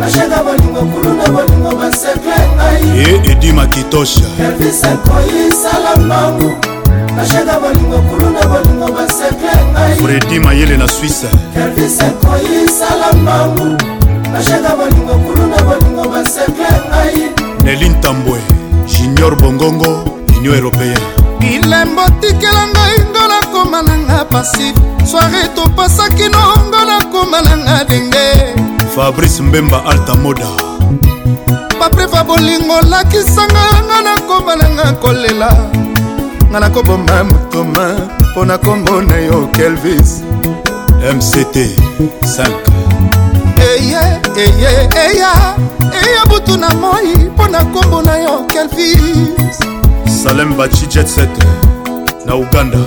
[0.00, 6.50] bashenga bolingo kulu na bolingo basekle ngai ye edi makitosha elvis ekoyi sala mbangu
[7.16, 11.28] bashenga bolingo kulu na bolingo basekle ngai fredi mayele na swisse
[11.62, 13.68] elvis ekoyi sala mbangu
[14.32, 17.14] bashenga bolingo kulu na bolingo basekle ngai
[17.64, 18.38] nelin tambwe
[18.92, 19.92] junior bongongo
[20.38, 20.98] union européen
[21.40, 23.99] bilembo tikela ngai ngo nakoma na
[24.30, 24.72] pasi
[25.10, 28.26] soare topasaki nongo nakoma nanga denge
[28.94, 30.48] fabrice mbemba alta moda
[31.78, 35.50] paprefa bolingo olakisanga nga nakoma nanga kolela
[36.50, 37.84] nga nakoboma motoma
[38.30, 40.22] mpo na nkombo na yo kelvis
[41.16, 41.56] mct
[42.22, 42.50] 5
[43.58, 44.00] eye
[44.36, 45.32] eye eya
[46.02, 49.58] eya butu na moi mpo na nkombo na yo kelvis
[50.22, 51.30] salem bachi jet set
[52.26, 52.78] na uganda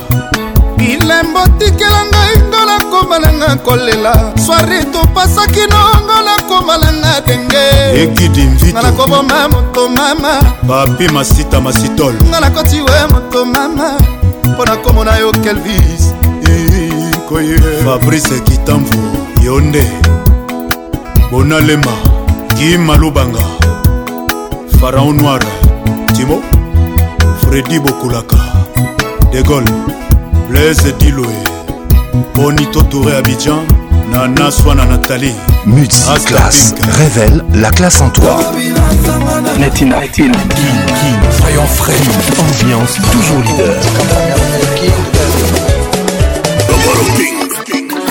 [0.84, 4.12] bilembo tikela ngai ngola komalanga kolela
[4.44, 7.64] swari topasaki nongola komalanga denge
[8.02, 10.32] ekidimvitnga nakoboma moto mama
[10.68, 13.88] papi masita masitol nga nakoti we moto mama
[14.50, 16.04] mpo na komona yo kelvis
[17.86, 19.00] fabrice kitamvu
[19.46, 19.86] yo nde
[21.30, 21.92] bonalema
[22.56, 23.42] kimalubanga
[24.80, 25.42] faraon noir
[26.16, 26.38] timo
[27.40, 28.38] fredi bokulaka
[29.32, 30.03] de gaulle
[30.48, 31.26] Blaise Diloé
[32.34, 33.62] Bonito Touré Abidjan
[34.10, 35.32] Nana Swana Nathalie
[35.66, 38.38] Musique classe révèle la classe en toi
[39.58, 41.94] Netina King King Frayant frais
[42.38, 43.74] Ambiance toujours leader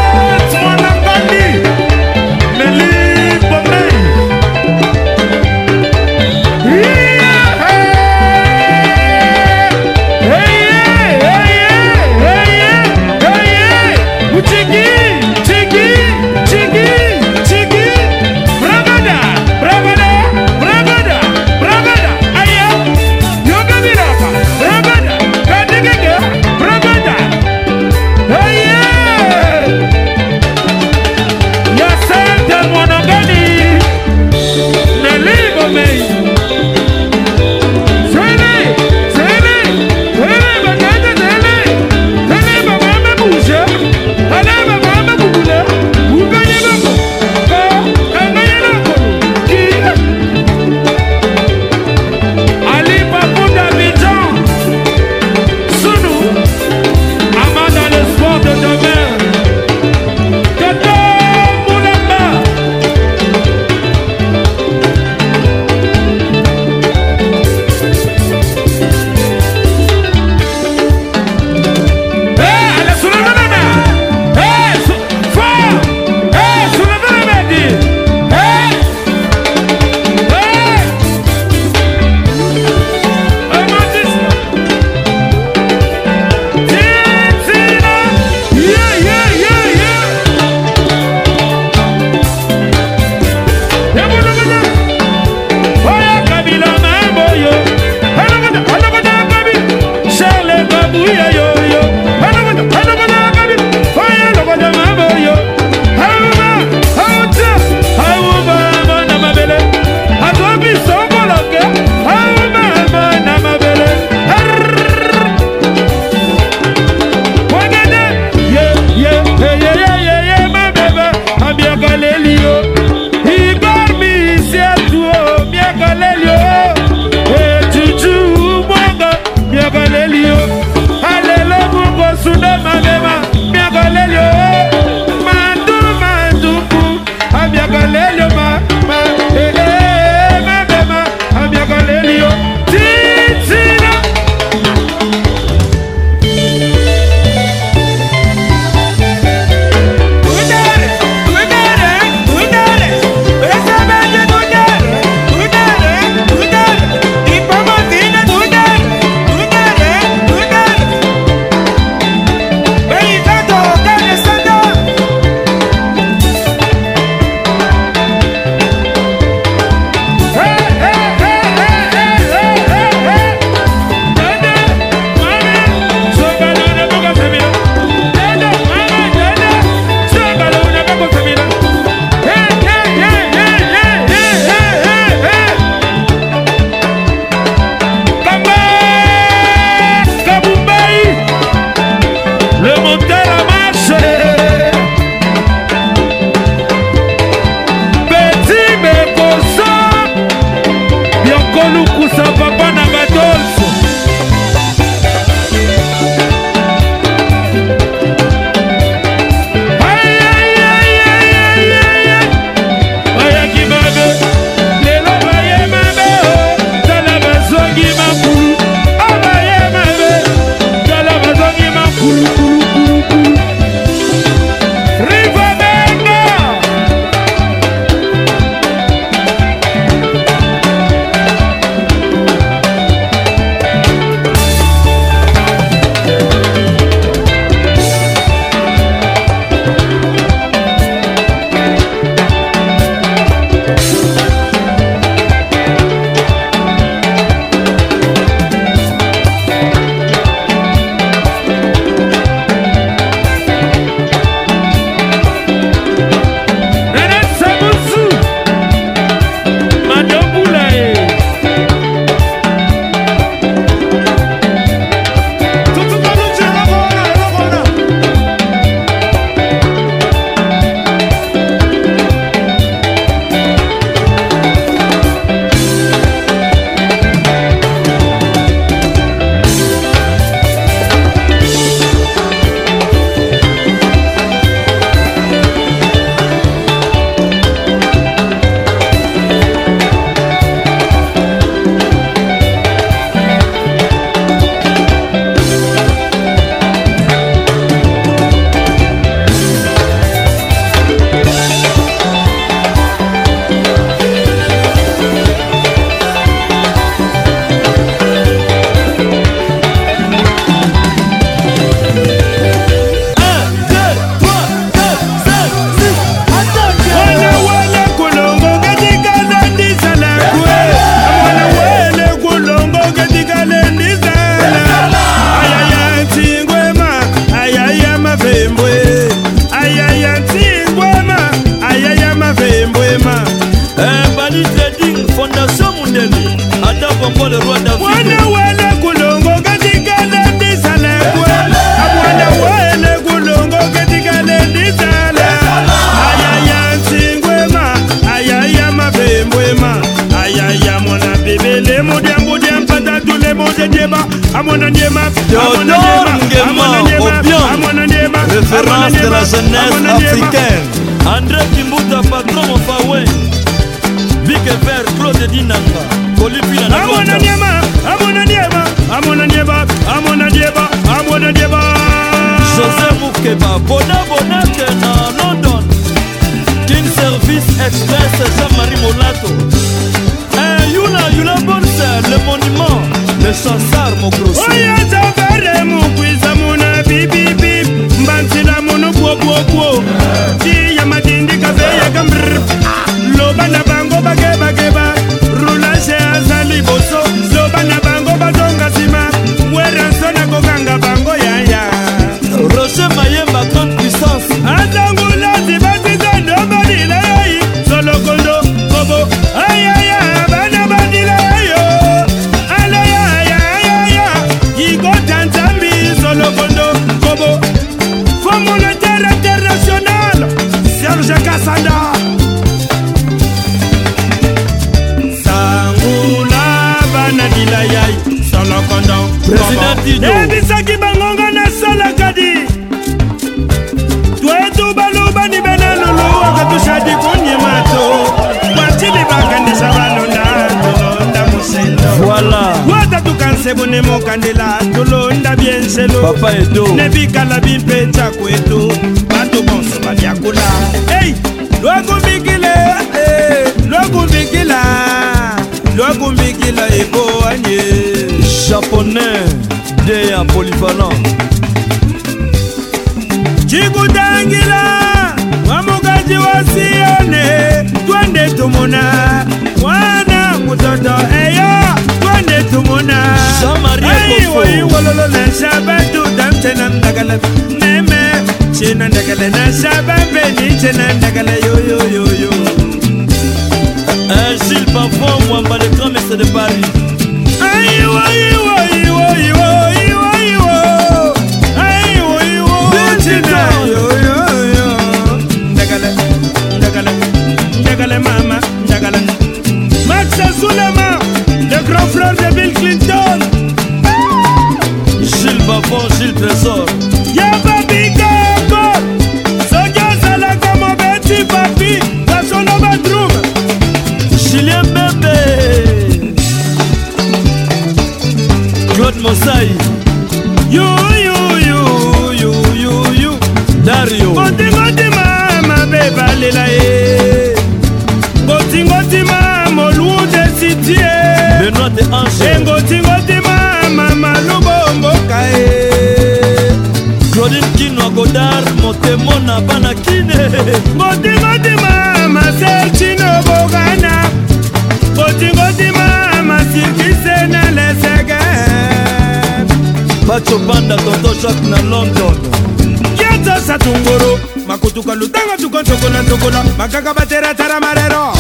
[556.69, 558.13] akaka bateratara marero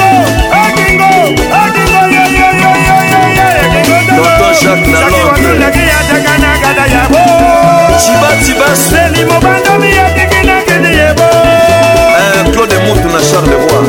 [8.75, 11.23] seli mobandomi akeki nakende yebo
[12.19, 13.87] eh, claude mut na charles roi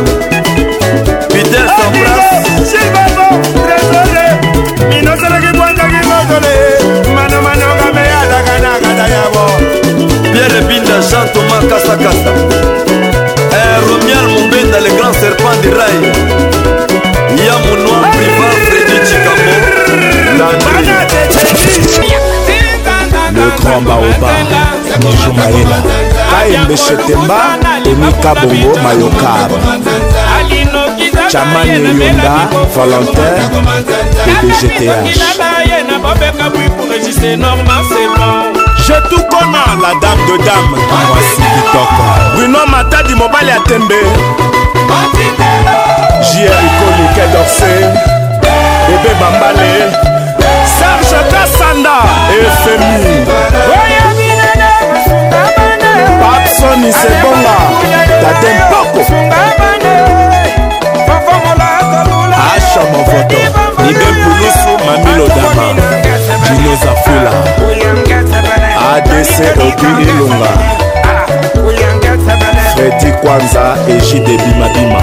[1.33, 2.27] peter sambras
[2.71, 3.27] silvano
[3.63, 4.27] tresore
[4.91, 6.55] minoselaki bwandaki mokole
[7.15, 9.45] manomanonga meyalaka na kata yabo
[10.32, 12.32] pierre binda jean thomas kasakasa
[13.59, 16.52] eh, romial mombenda le grand serpent du rai
[23.81, 24.31] baoba
[25.03, 25.83] niju mayela
[26.31, 27.41] kaembeshetemba
[27.85, 29.51] tonika bongo mayokar
[31.27, 33.49] chamane yonda volontaire
[34.43, 35.15] pdgth
[38.87, 42.05] je tout kona la dame de dame voici kitoko
[42.37, 43.99] bruno matadi mobali ya tembe
[46.21, 47.73] jr ikoli kedorse
[48.89, 49.73] bebe bambale
[51.09, 51.94] serge kasanda
[52.38, 53.27] efemi
[56.20, 57.56] babsoni sebonga
[58.22, 59.01] tate mpoko
[62.56, 63.36] asha movoto
[63.86, 65.74] libepulusu mamilodama
[66.43, 67.32] dinozafula
[68.94, 70.48] adc obi ilunga
[72.74, 75.02] fredi kwanza ejide bimabima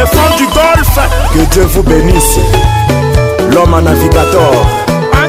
[0.00, 0.98] l'éléphant du golfe.
[1.34, 2.38] Que Dieu vous bénisse.
[3.54, 4.50] L'homme à navigateur.
[5.12, 5.26] Ah,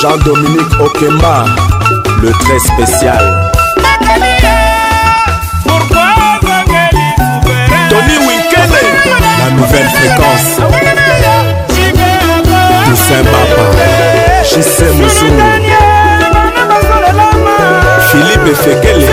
[0.00, 1.46] Jean-Dominique Okemba,
[2.22, 3.50] le très spécial.
[7.88, 8.84] Tony Winkele,
[9.38, 10.60] la nouvelle fréquence.
[12.86, 13.62] Toussaint Papa,
[14.44, 15.30] Chissé Moussou,
[18.10, 19.06] Philippe Efekele.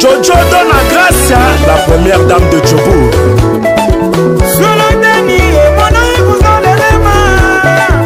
[0.00, 3.10] jojo do na gracia la première dame de jobour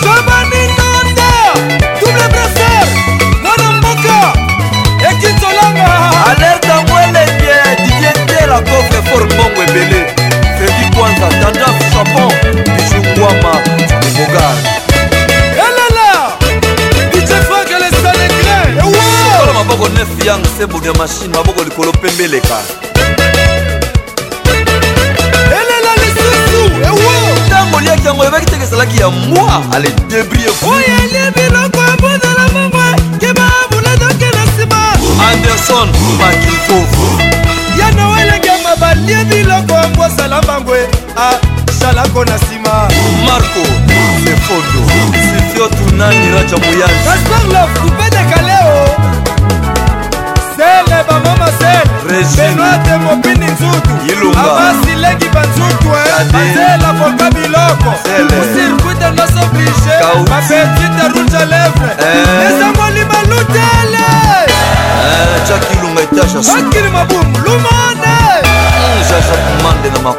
[0.00, 1.28] sabaninonda
[2.00, 2.86] double braser
[3.42, 4.18] mwana mboka
[5.10, 5.90] ekinzolanga
[6.30, 7.56] alerta mwelenge
[7.86, 10.02] didientela kofre for mbongo ebele
[10.58, 13.60] fredi kwanza tandaf japon bijukwama
[14.16, 14.54] mogar
[15.66, 16.08] elala
[17.12, 18.84] bicefrakelesalegrela
[19.54, 22.58] maboko nef yang sebudi ya mashine maboko likolo pembeleka
[25.58, 27.09] elela lisusu ewa
[27.80, 32.86] oliaki yango ebaki teke ezalaki ya mwa ale debrie oyeli biloko ebondela mongwa
[33.20, 34.78] keba buladokena nsima
[35.30, 36.78] anderson makifo
[37.80, 40.78] ya noelengema balie biloko ambwasala mbangwe
[41.70, 42.88] asalako na nsima
[43.26, 43.64] marco
[44.24, 48.88] sefondo sifio tunani raja moyai kasar la kupe de kaleo
[50.56, 53.90] sele bamama sele benoate mobini nzutu
[54.38, 56.26] abasilengi banzutu eh.
[56.32, 57.92] banzela foka biloko
[58.40, 59.94] osirkuite noso blige
[60.30, 61.90] mapetite rouge a lèvre
[62.46, 64.04] ezangoli balutele
[66.58, 68.14] akili mabumu lumone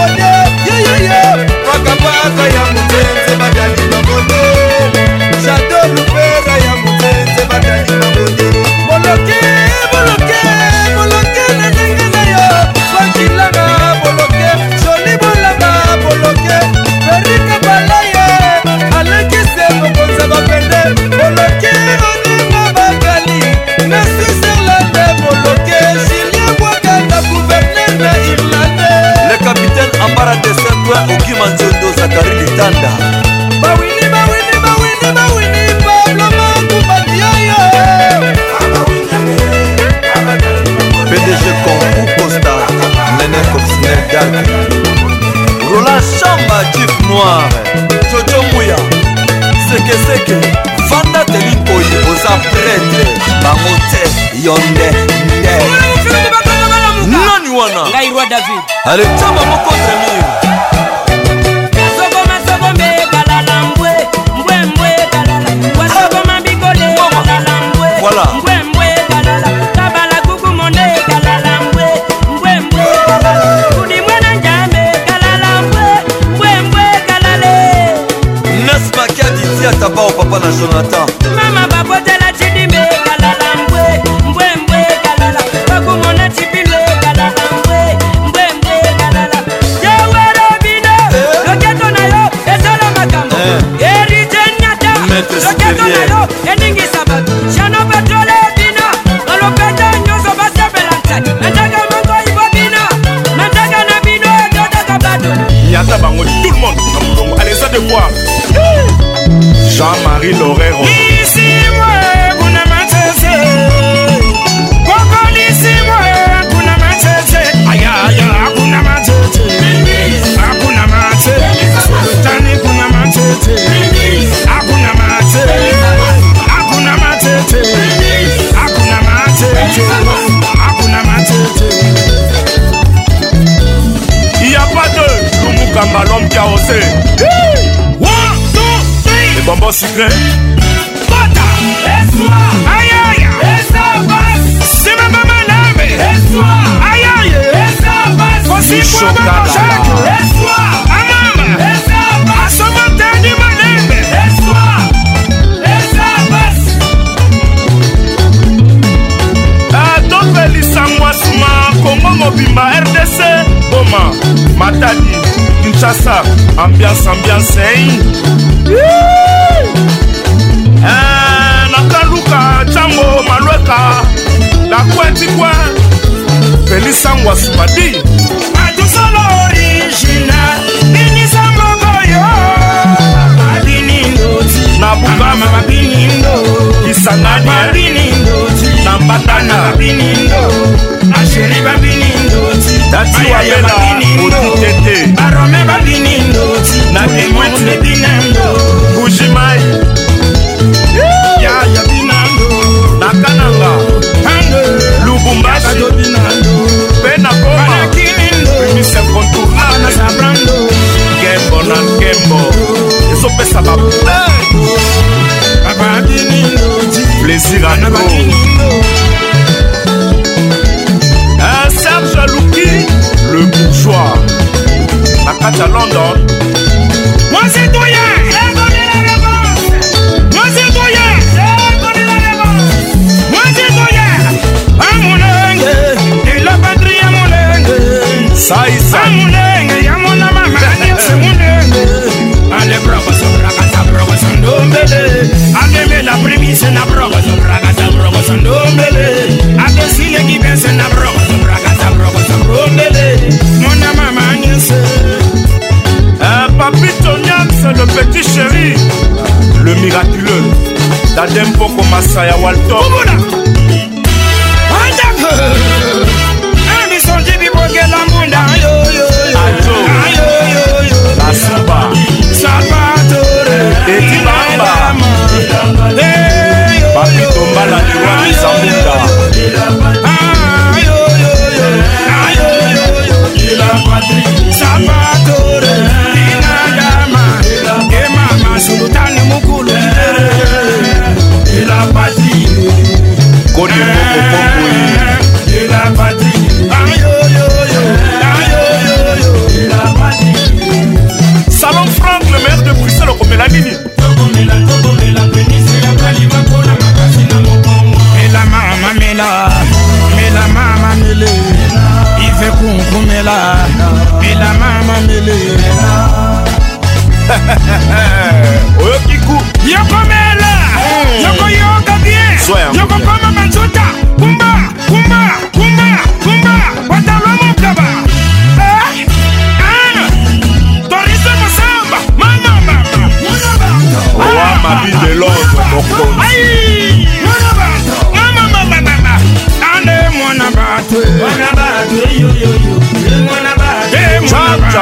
[58.91, 59.70] ale taba moko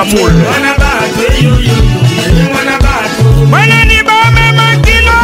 [0.03, 0.32] Liverpool
[3.50, 5.18] Bwana ni bame makilo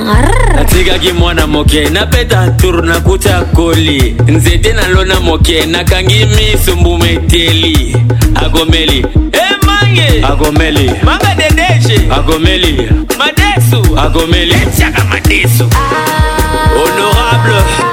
[0.55, 7.95] natikaki mwana moke napeta tour nakuta koli nzete nalona moke nakangi miso mbumeteli
[8.35, 12.75] agomeli emange agomeli manga dedeje agomeli
[13.19, 16.77] madesu agomeli etiaka madesu ah.
[16.77, 17.86] honorable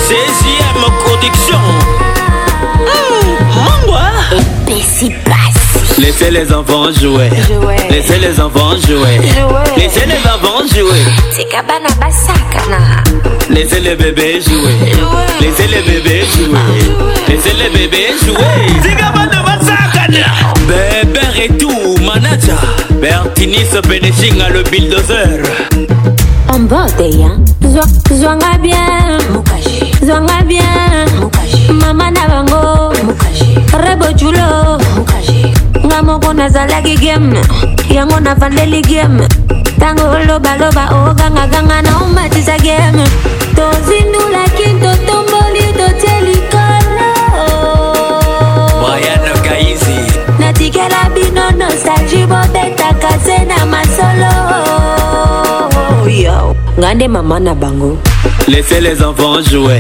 [0.05, 1.61] cgm production
[2.87, 4.11] hmm, mangwa
[4.65, 5.61] pesi pasi
[6.01, 7.29] Laissez les enfants jouer.
[7.47, 7.75] jouer.
[7.89, 9.17] Laissez les enfants jouer.
[9.17, 9.77] jouer.
[9.77, 11.05] Laissez les enfants jouer.
[13.53, 14.91] Laissez les bébés jouer.
[14.93, 15.07] jouer.
[15.41, 16.95] Laissez les bébés jouer.
[17.27, 19.45] Laissez les bébés jouer.
[20.01, 20.17] Ken
[20.67, 22.57] Bébé Retou, manager
[22.99, 25.39] Bertinis Benechinga, le bulldozer
[26.47, 27.31] amboteya
[27.63, 29.19] eh, zwanga bien
[30.03, 31.05] zwanga bien
[31.73, 32.89] mama na bango
[33.77, 34.77] rebo julo
[35.85, 37.35] nga moko nazalaki game
[37.89, 39.27] yango navandeli game
[39.77, 43.03] ntango olobaloba ogangaganga naumatisa game
[43.55, 44.50] tozindula
[56.79, 57.97] Gande maman na bango.
[58.47, 59.79] Laissez les enfants jouer.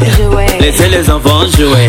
[0.59, 1.87] Laissez les enfants jouer.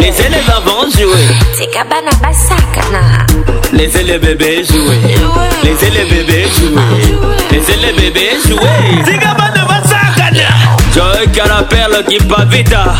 [0.00, 1.26] Laissez les enfants jouer.
[1.58, 3.26] Tikabana basakana.
[3.72, 4.98] Laissez les bébés jouer.
[5.64, 7.26] Laissez les bébés jouer.
[7.50, 9.02] Laissez les bébés jouer.
[9.04, 10.50] Tikabana basakana.
[10.94, 12.94] Joy Carapelle qui pavita,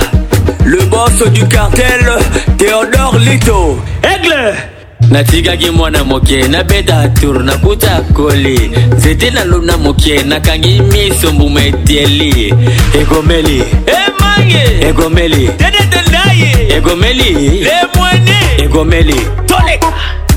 [0.65, 2.11] Le boss du cartel,
[2.57, 3.79] Théodore Lito.
[4.03, 4.74] Aigle!
[5.15, 12.55] natikaki mwana moke nabeta tour nakuta koli nzete nalona moke nakangi miso mbuma eteli
[13.01, 17.33] egomeli emange egomeli dedetendaye egomeli
[17.67, 19.15] lemwene egomeli
[19.47, 19.93] toleka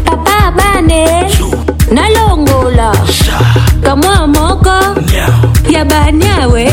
[0.05, 1.29] papa bane
[1.91, 2.91] nalongola
[3.83, 5.01] kamwa moko
[5.73, 6.71] ya banyawe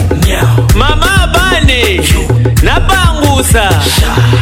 [0.78, 2.00] mama bane
[2.62, 3.65] napangusa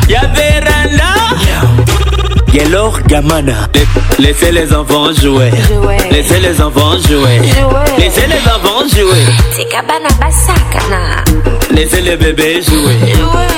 [0.08, 1.12] ya veranda
[1.46, 1.81] Nyao.
[2.52, 3.66] Yelor Gamana.
[4.18, 5.50] Laissez les enfants jouer.
[6.10, 7.40] Laissez les enfants jouer.
[7.98, 9.24] Laissez les enfants jouer.
[9.56, 11.24] Tikabana Basakana.
[11.70, 12.94] Laissez les bébés jouer.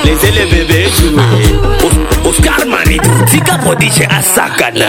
[0.05, 1.89] Laissez les bébés jouer.
[2.25, 4.85] Oscar Manitou, Tika Prodige Asakana.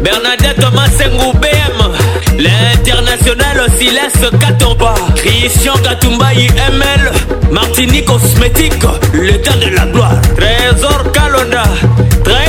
[0.00, 2.40] Bernadette Thomas BM.
[2.40, 4.94] L'international Silas Katomba.
[5.14, 7.12] Christian Katumba IML.
[7.52, 8.82] Martini Cosmétique.
[9.12, 10.20] Le temps de la gloire.
[10.36, 11.62] Trésor Kalonda.
[12.24, 12.43] Trésor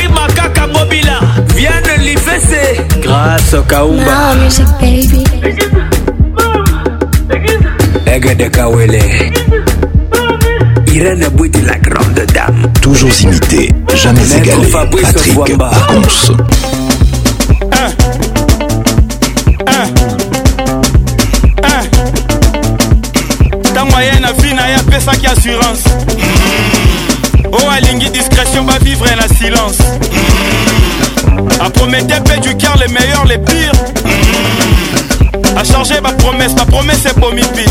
[1.66, 5.24] Yann Lipessé Grâce Kaumba music baby
[8.06, 9.00] Ega de Kawele
[10.94, 15.72] Irène Bouti la grande dame Toujours imité, jamais Maître égalé Fabrice Patrick Wamba.
[15.72, 16.36] Pacons
[17.72, 17.88] ah.
[19.68, 19.82] ah.
[21.64, 23.52] ah.
[23.72, 25.84] ntango aye na vi na ye apesaki assurance
[27.52, 29.78] oyo oh, alingi discrétion bavivre na silence
[31.66, 33.72] A promettait paix du cœur, les meilleurs, les pires.
[34.06, 35.58] Mmh.
[35.58, 37.66] A chargé ma promesse, ma promesse est promis pile.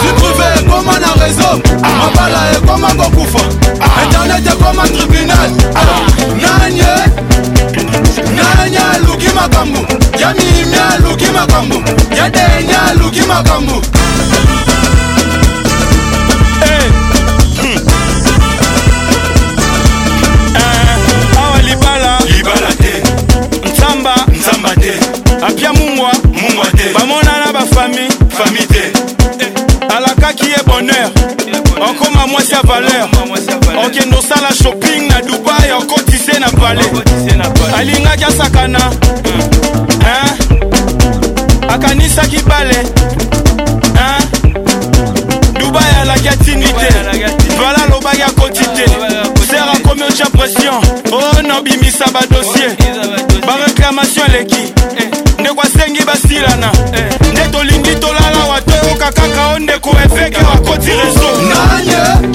[0.00, 1.60] viprive ekoma na rezo
[1.98, 3.38] mabala ekoma kokufa
[4.04, 5.50] internet ekoma tribunal
[6.42, 6.90] nanye
[8.36, 9.78] nanye aluki makambo
[10.20, 11.74] ya mimi aluki makambo
[12.16, 13.82] ya denya aluki makambo
[32.56, 33.08] ya valeur
[33.86, 36.80] okende osala shopping na dubai okotise na pale
[37.78, 40.32] alingaki asakana hmm.
[41.70, 42.76] akanisaki bale
[45.60, 46.88] dubai alaki atindi te
[47.58, 48.86] vala alobaki akoti te
[49.50, 50.80] ser akomi otya pression
[51.12, 52.76] o oh, nobimisa badossier
[53.46, 55.08] bareclamation eleki eh.
[55.38, 57.30] ndeko asengi basilana eh.
[57.32, 58.25] nde tolingi tola
[58.96, 62.28] kokoka kaka o ndeko efeke bakoti rezo nanye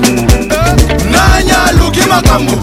[1.12, 2.54] nanye aluki makambo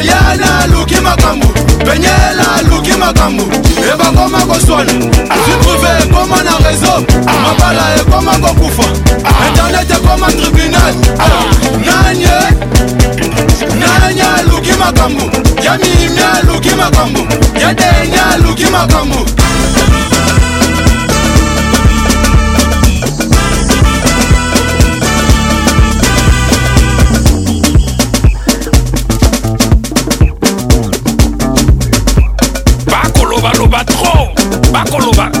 [0.00, 1.46] eyana aluki makambo
[1.78, 3.44] penyela aluki makambo
[3.92, 7.04] ebakoma koswana zitruve ekoma na rezo
[7.42, 8.82] mabala ekoma kokufa
[9.48, 10.94] internet ekoma tribunal
[11.86, 12.30] nanye
[13.80, 15.22] nanye aluki makambo
[15.64, 17.20] ya mimi aluki makambo
[17.60, 19.18] ya denya aluki makambo
[34.72, 35.37] va a colobar.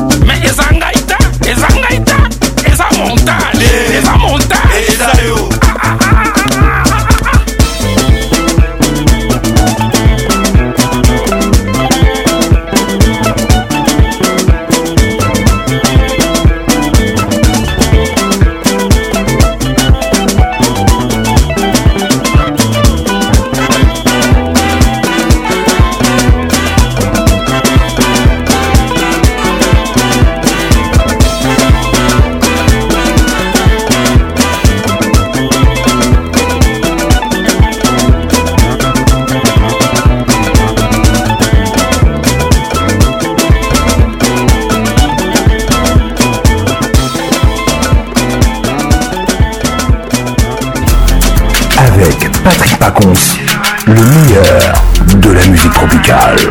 [56.08, 56.42] musicale.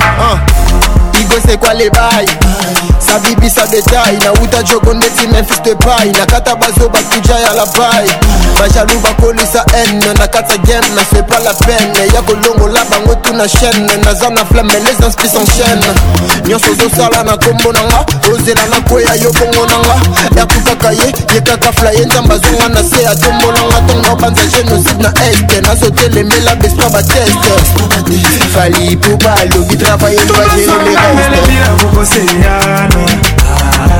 [0.00, 0.14] Hein.
[0.18, 0.40] Ah,
[1.20, 2.26] Igo, c'est quoi les bails
[3.14, 8.06] nabibisa detai nauta jogo ndeti memphis depai nakata bazo bakuja ya labai
[8.60, 14.44] bajalu bakolisa n nakata game nasepa la pene ya kolongola bango tuna chaîne naza na
[14.44, 15.94] flame les inspis en chaîne
[16.46, 19.96] nyonso ozosala na nkombo nanga ozela na koya yo bongo nanga
[20.36, 26.54] yakufaka ye yekaka flaye nzambe azonga na se atombolanga ntongo opanza génocide na este nazotelemela
[26.56, 27.54] beswa bateste
[28.54, 33.03] fali po balobi travaye vayelemeraokoseana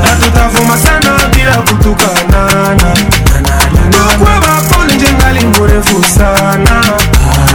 [0.03, 0.75] natutavuma
[1.35, 2.93] bila kutukanana
[3.87, 6.81] ndugu bapolinje ngali mrefu sana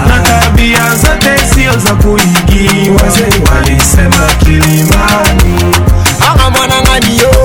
[0.09, 3.03] na tabia zote sio za kuigiwa
[3.55, 5.75] walisema kilimani
[6.31, 7.40] ama mwananganiyo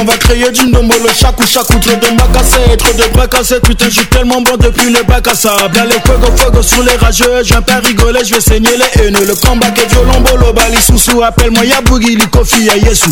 [0.00, 3.70] On va créer du Dombo le chakou chakou Trop de macassé, trop de bracassé tu
[3.70, 6.96] Putain je tellement bon depuis le bac à sable Dans les fuego fuego sur les
[6.96, 10.52] rageux Je viens pas rigoler, je vais saigner les haineux Le combat est violent, bolo,
[10.52, 13.10] bali, sous Appelle-moi Yabugi, Likofi, Yesu Yessou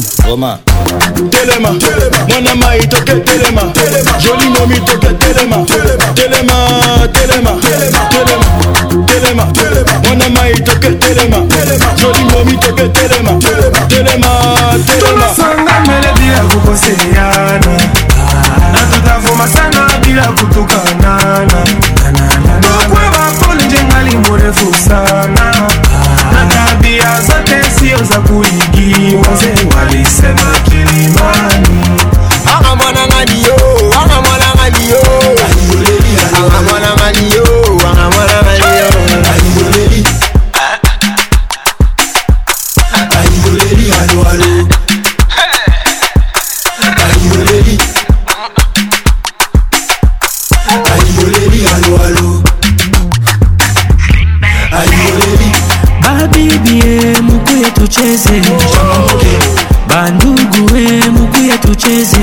[1.30, 3.62] Telema, mon ama il toque Telema
[4.18, 5.56] Jolie momie toque Téléma.
[6.14, 6.52] Téléma,
[7.12, 7.50] Téléma,
[9.06, 9.42] Téléma, Téléma.
[10.08, 11.36] mon ama il toque Telema
[11.96, 13.30] Jolie momie toque Téléma.
[13.88, 14.25] Téléma
[20.26, 21.46] nakutukana
[22.42, 25.35] nakweva koli njengali murefu sana
[58.26, 59.32] Selim Jamanke
[59.88, 62.18] Bandugu we eh, mukuya tucheze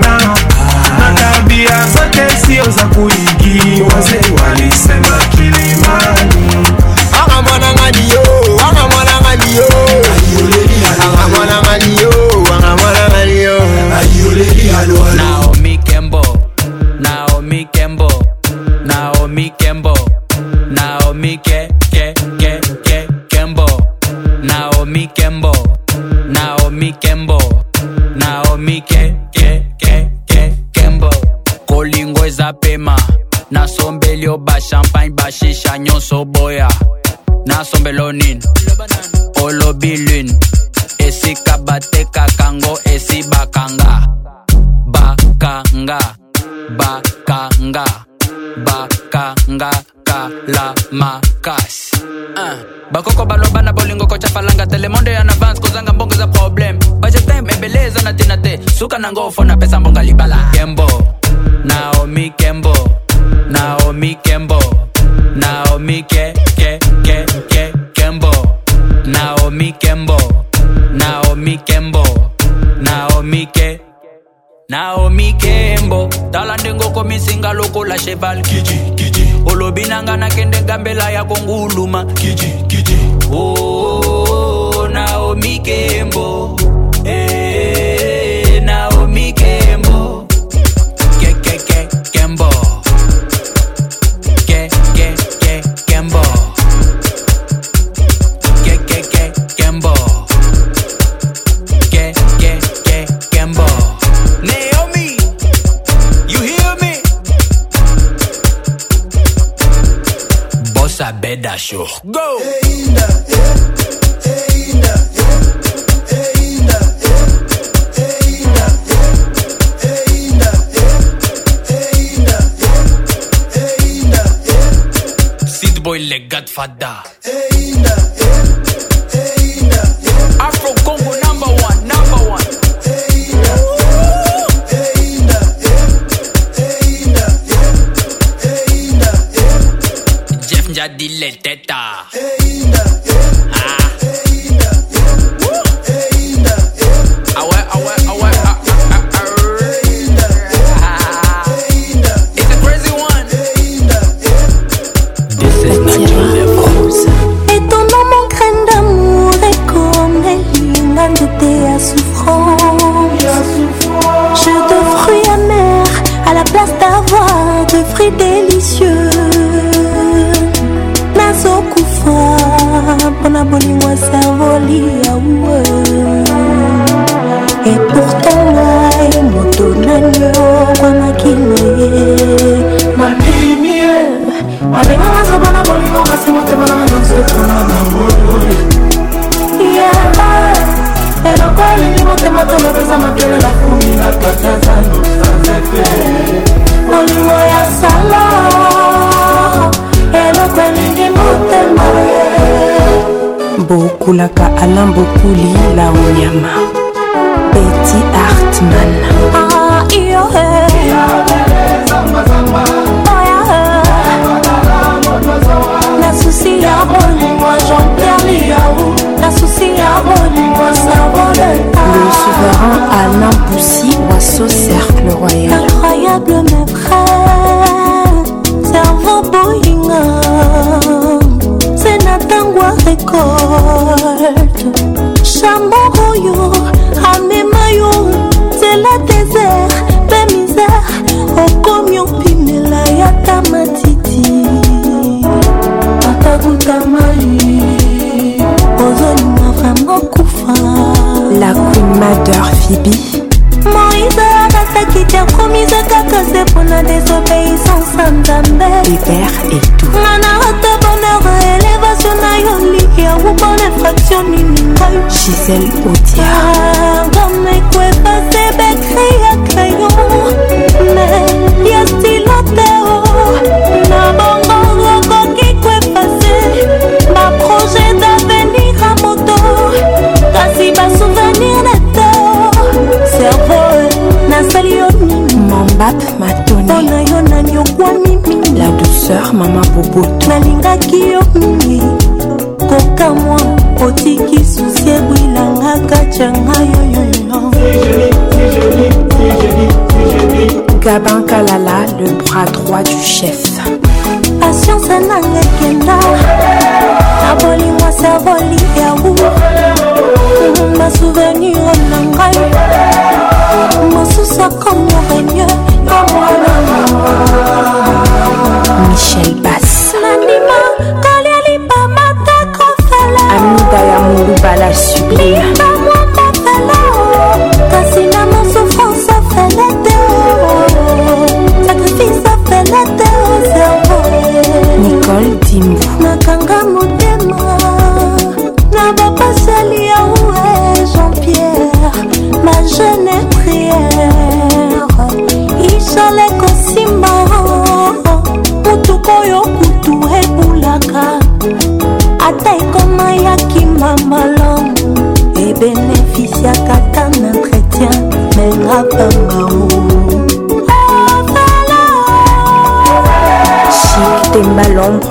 [0.00, 0.21] not.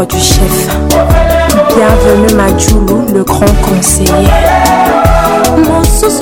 [0.10, 0.76] du chef.
[1.70, 4.28] Bienvenue Madjoulou, le grand conseiller.
[5.56, 6.22] Mon sous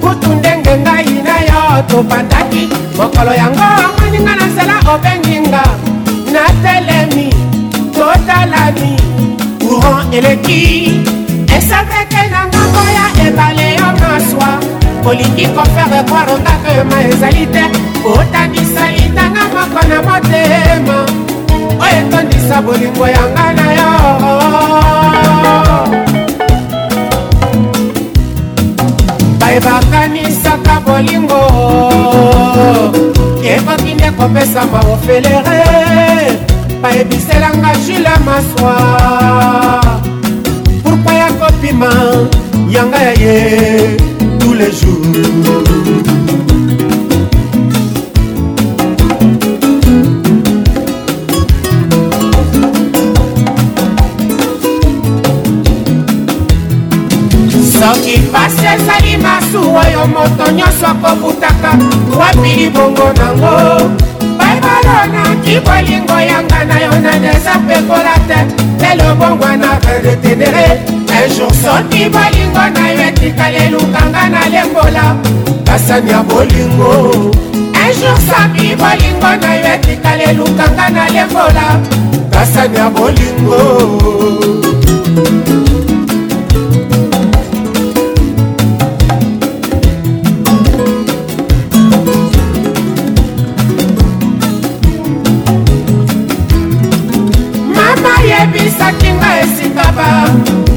[0.00, 2.64] kutu ndenge ngai na yo topandaki
[2.98, 5.62] mokolo yango omweninga na nzela obenginga
[6.32, 7.28] natelemi
[7.96, 8.92] totalani
[9.62, 10.60] courant eleki
[11.56, 14.50] esapeke na ngambo ya ebale yo maswa
[15.08, 17.64] olingi kofere kwarondaka ma ezali te
[18.14, 20.98] otangisa litanga moko na motema
[21.84, 24.35] oyo etondisa bolingo yanga na yo
[30.86, 31.40] bolingo
[33.46, 35.60] yebaki nde kopesama ofelere
[36.82, 38.76] bayebiselanga jula maswa
[40.82, 41.90] pourkua ya kopima
[42.70, 43.36] yanga ya ye
[44.38, 45.26] tous les jours
[57.78, 61.78] soki pasi ezali masuwa yo moto nyonso akobutaka
[62.18, 63.90] wapi libongo nango
[64.38, 68.40] baibalo naki bolingo yanga na yo na neza pekola te
[68.88, 70.80] lelo bongwa na redetenere
[71.24, 75.04] ejour soki bolingo na yo etikali elukanga na lembola
[75.64, 77.30] basani ya bolingo
[77.88, 81.66] ejour soki bolingo na yo etikali elukanga na lembola
[82.30, 83.60] basani ya bolingo
[99.46, 100.24] esikaba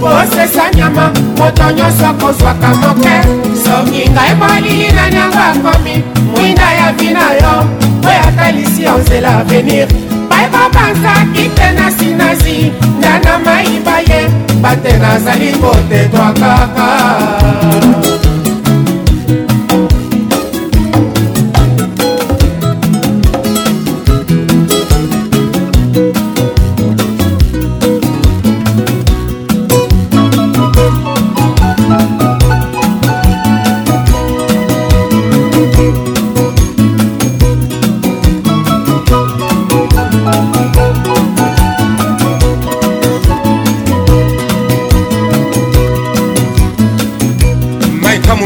[0.02, 3.16] kosesa nyama moto nyonso akozwaka moke
[3.64, 5.96] soki ngai molili na nyango akomi
[6.34, 7.54] mwinda ya vina yo
[8.00, 9.88] mpo yatalisi yo nzela avenir
[10.30, 12.58] bayebobanzaki te na sinazi
[12.98, 14.20] ndana mayiba ye
[14.64, 16.88] bate nazali kotetwa kaka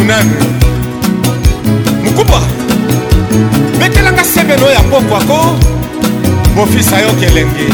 [0.04, 0.26] yunan
[2.04, 2.42] mokupa
[3.80, 5.56] betelanga sebeno ya pokwako
[6.60, 7.72] mofisa yoka elenge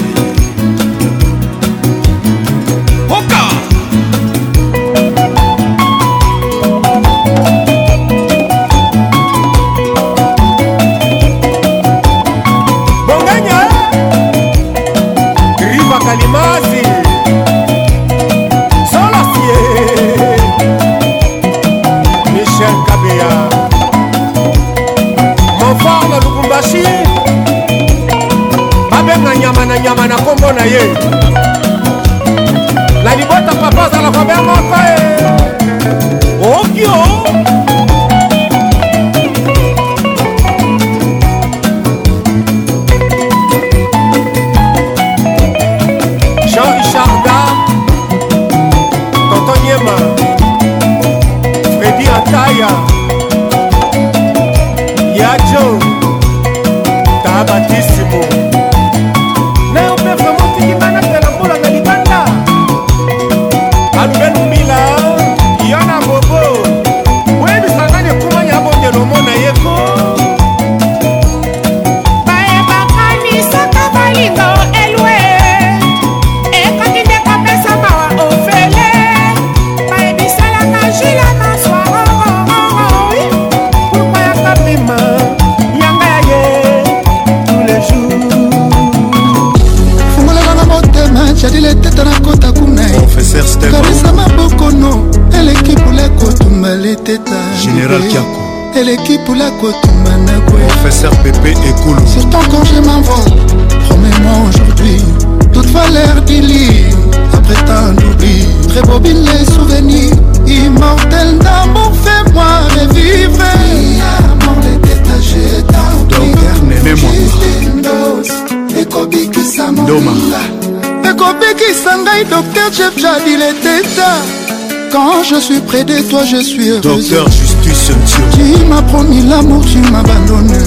[124.91, 126.81] Quand je suis près de toi, je suis heureux.
[126.81, 127.93] Docteur Justus
[128.33, 130.57] Tu m'as promis l'amour, tu m'as abandonné.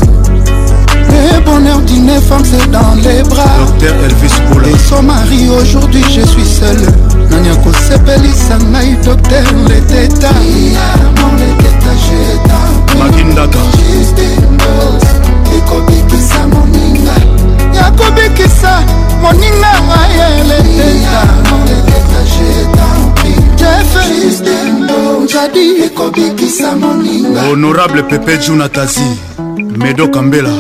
[1.11, 3.45] Le bonheur d'une femme, c'est dans les bras.
[3.67, 4.69] Docteur Elvis Poula.
[4.69, 6.77] Et son mari, aujourd'hui, je suis seul.
[7.31, 10.31] naniako osepelisa ngai docteur leteta
[12.99, 13.59] makindaka
[15.57, 17.15] ekobikisa moninga
[17.75, 18.75] yakobikisa
[19.23, 19.73] moninga
[20.05, 22.12] aye leteta
[27.51, 29.09] honorable pepe junatazi
[29.79, 30.51] medo kambela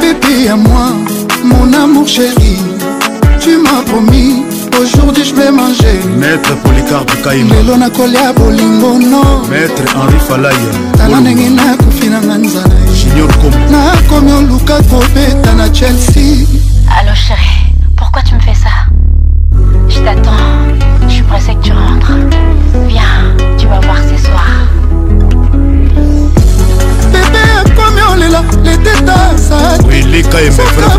[0.00, 0.86] bébé à moi
[1.44, 2.56] mon amour chéri
[3.40, 4.42] tu m'as promis
[4.80, 11.20] aujourd'hui je vais manger maître policarpe kaima lelo nakolia bolingo no maître henri falaya tala
[11.20, 16.46] ndenge nakufi nanga nzala junior kom nakomi oluka kobeta na chelsea
[16.98, 17.57] Allo chérie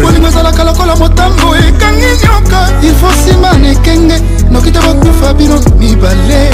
[0.02, 6.50] bolingo ezalaka lokola motambo ekangi nyoka ilfo nsima na ekenge noki te bakufa bino mibale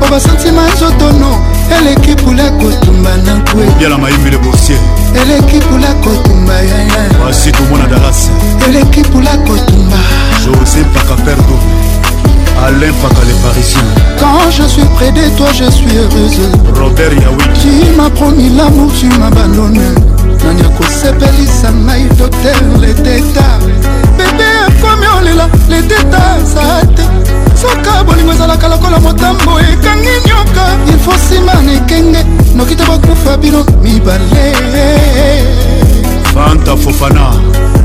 [0.00, 4.76] po basantima nzotono eleki mpula kotumba na nkwe yala mayimile bosie
[5.22, 8.28] eleki mpula kotumba yaya basi tomona dalasi
[8.68, 9.96] eleki mpula kotumba
[10.44, 11.58] josé pakaperdo
[12.66, 13.80] Alain Paka les Parisiens.
[14.20, 16.38] Quand je suis près de toi, je suis heureuse.
[16.78, 17.58] Robert Yaoui.
[17.60, 19.80] Tu m'as promis l'amour, tu m'abandonnes.
[20.44, 23.42] nani akosepelisa ngai doter leteta
[24.16, 26.20] bebe akomi olela leteta
[26.54, 27.02] saa te
[27.62, 32.24] soka bolingo ezalaka lokola motambo ekangi nyoka ilfo nsima na ekenge
[32.56, 34.84] noki te bakufa bino mibale
[36.34, 37.26] fanta fofana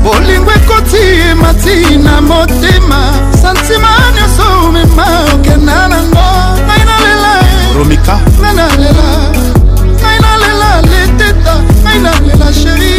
[0.02, 3.00] bolingo ekoti emati na motema
[3.42, 6.28] santima nyonso mema okenda nango
[6.66, 7.32] ngai nalela
[7.76, 9.08] romika ngai nalela
[10.00, 12.97] ngai nalela leteta ngai nalela sheri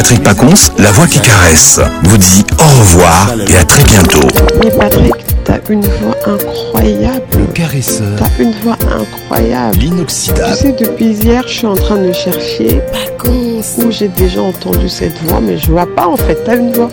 [0.00, 4.28] Patrick Pacons, la voix qui caresse, vous dit au revoir et à très bientôt.
[4.62, 5.12] Mais Patrick,
[5.42, 7.52] t'as une voix incroyable.
[7.52, 8.16] caresseur.
[8.16, 9.76] T'as une voix incroyable.
[9.80, 10.54] L'inoxydable.
[10.56, 13.60] Tu sais, depuis hier, je suis en train de chercher Pacons.
[13.78, 16.44] où j'ai déjà entendu cette voix, mais je vois pas en fait.
[16.46, 16.90] T'as une voix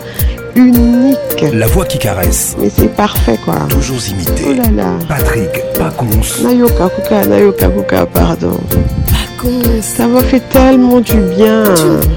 [0.56, 1.44] unique.
[1.52, 2.56] La voix qui caresse.
[2.60, 3.54] Mais c'est parfait quoi.
[3.68, 4.46] Toujours imité.
[4.48, 4.90] Oh là là.
[5.08, 6.08] Patrick Pacons.
[6.42, 8.58] Nayoka Kuka, Nayoka Kuka, pardon.
[8.66, 9.80] Pacons.
[9.80, 11.62] Ça m'a fait tellement du bien.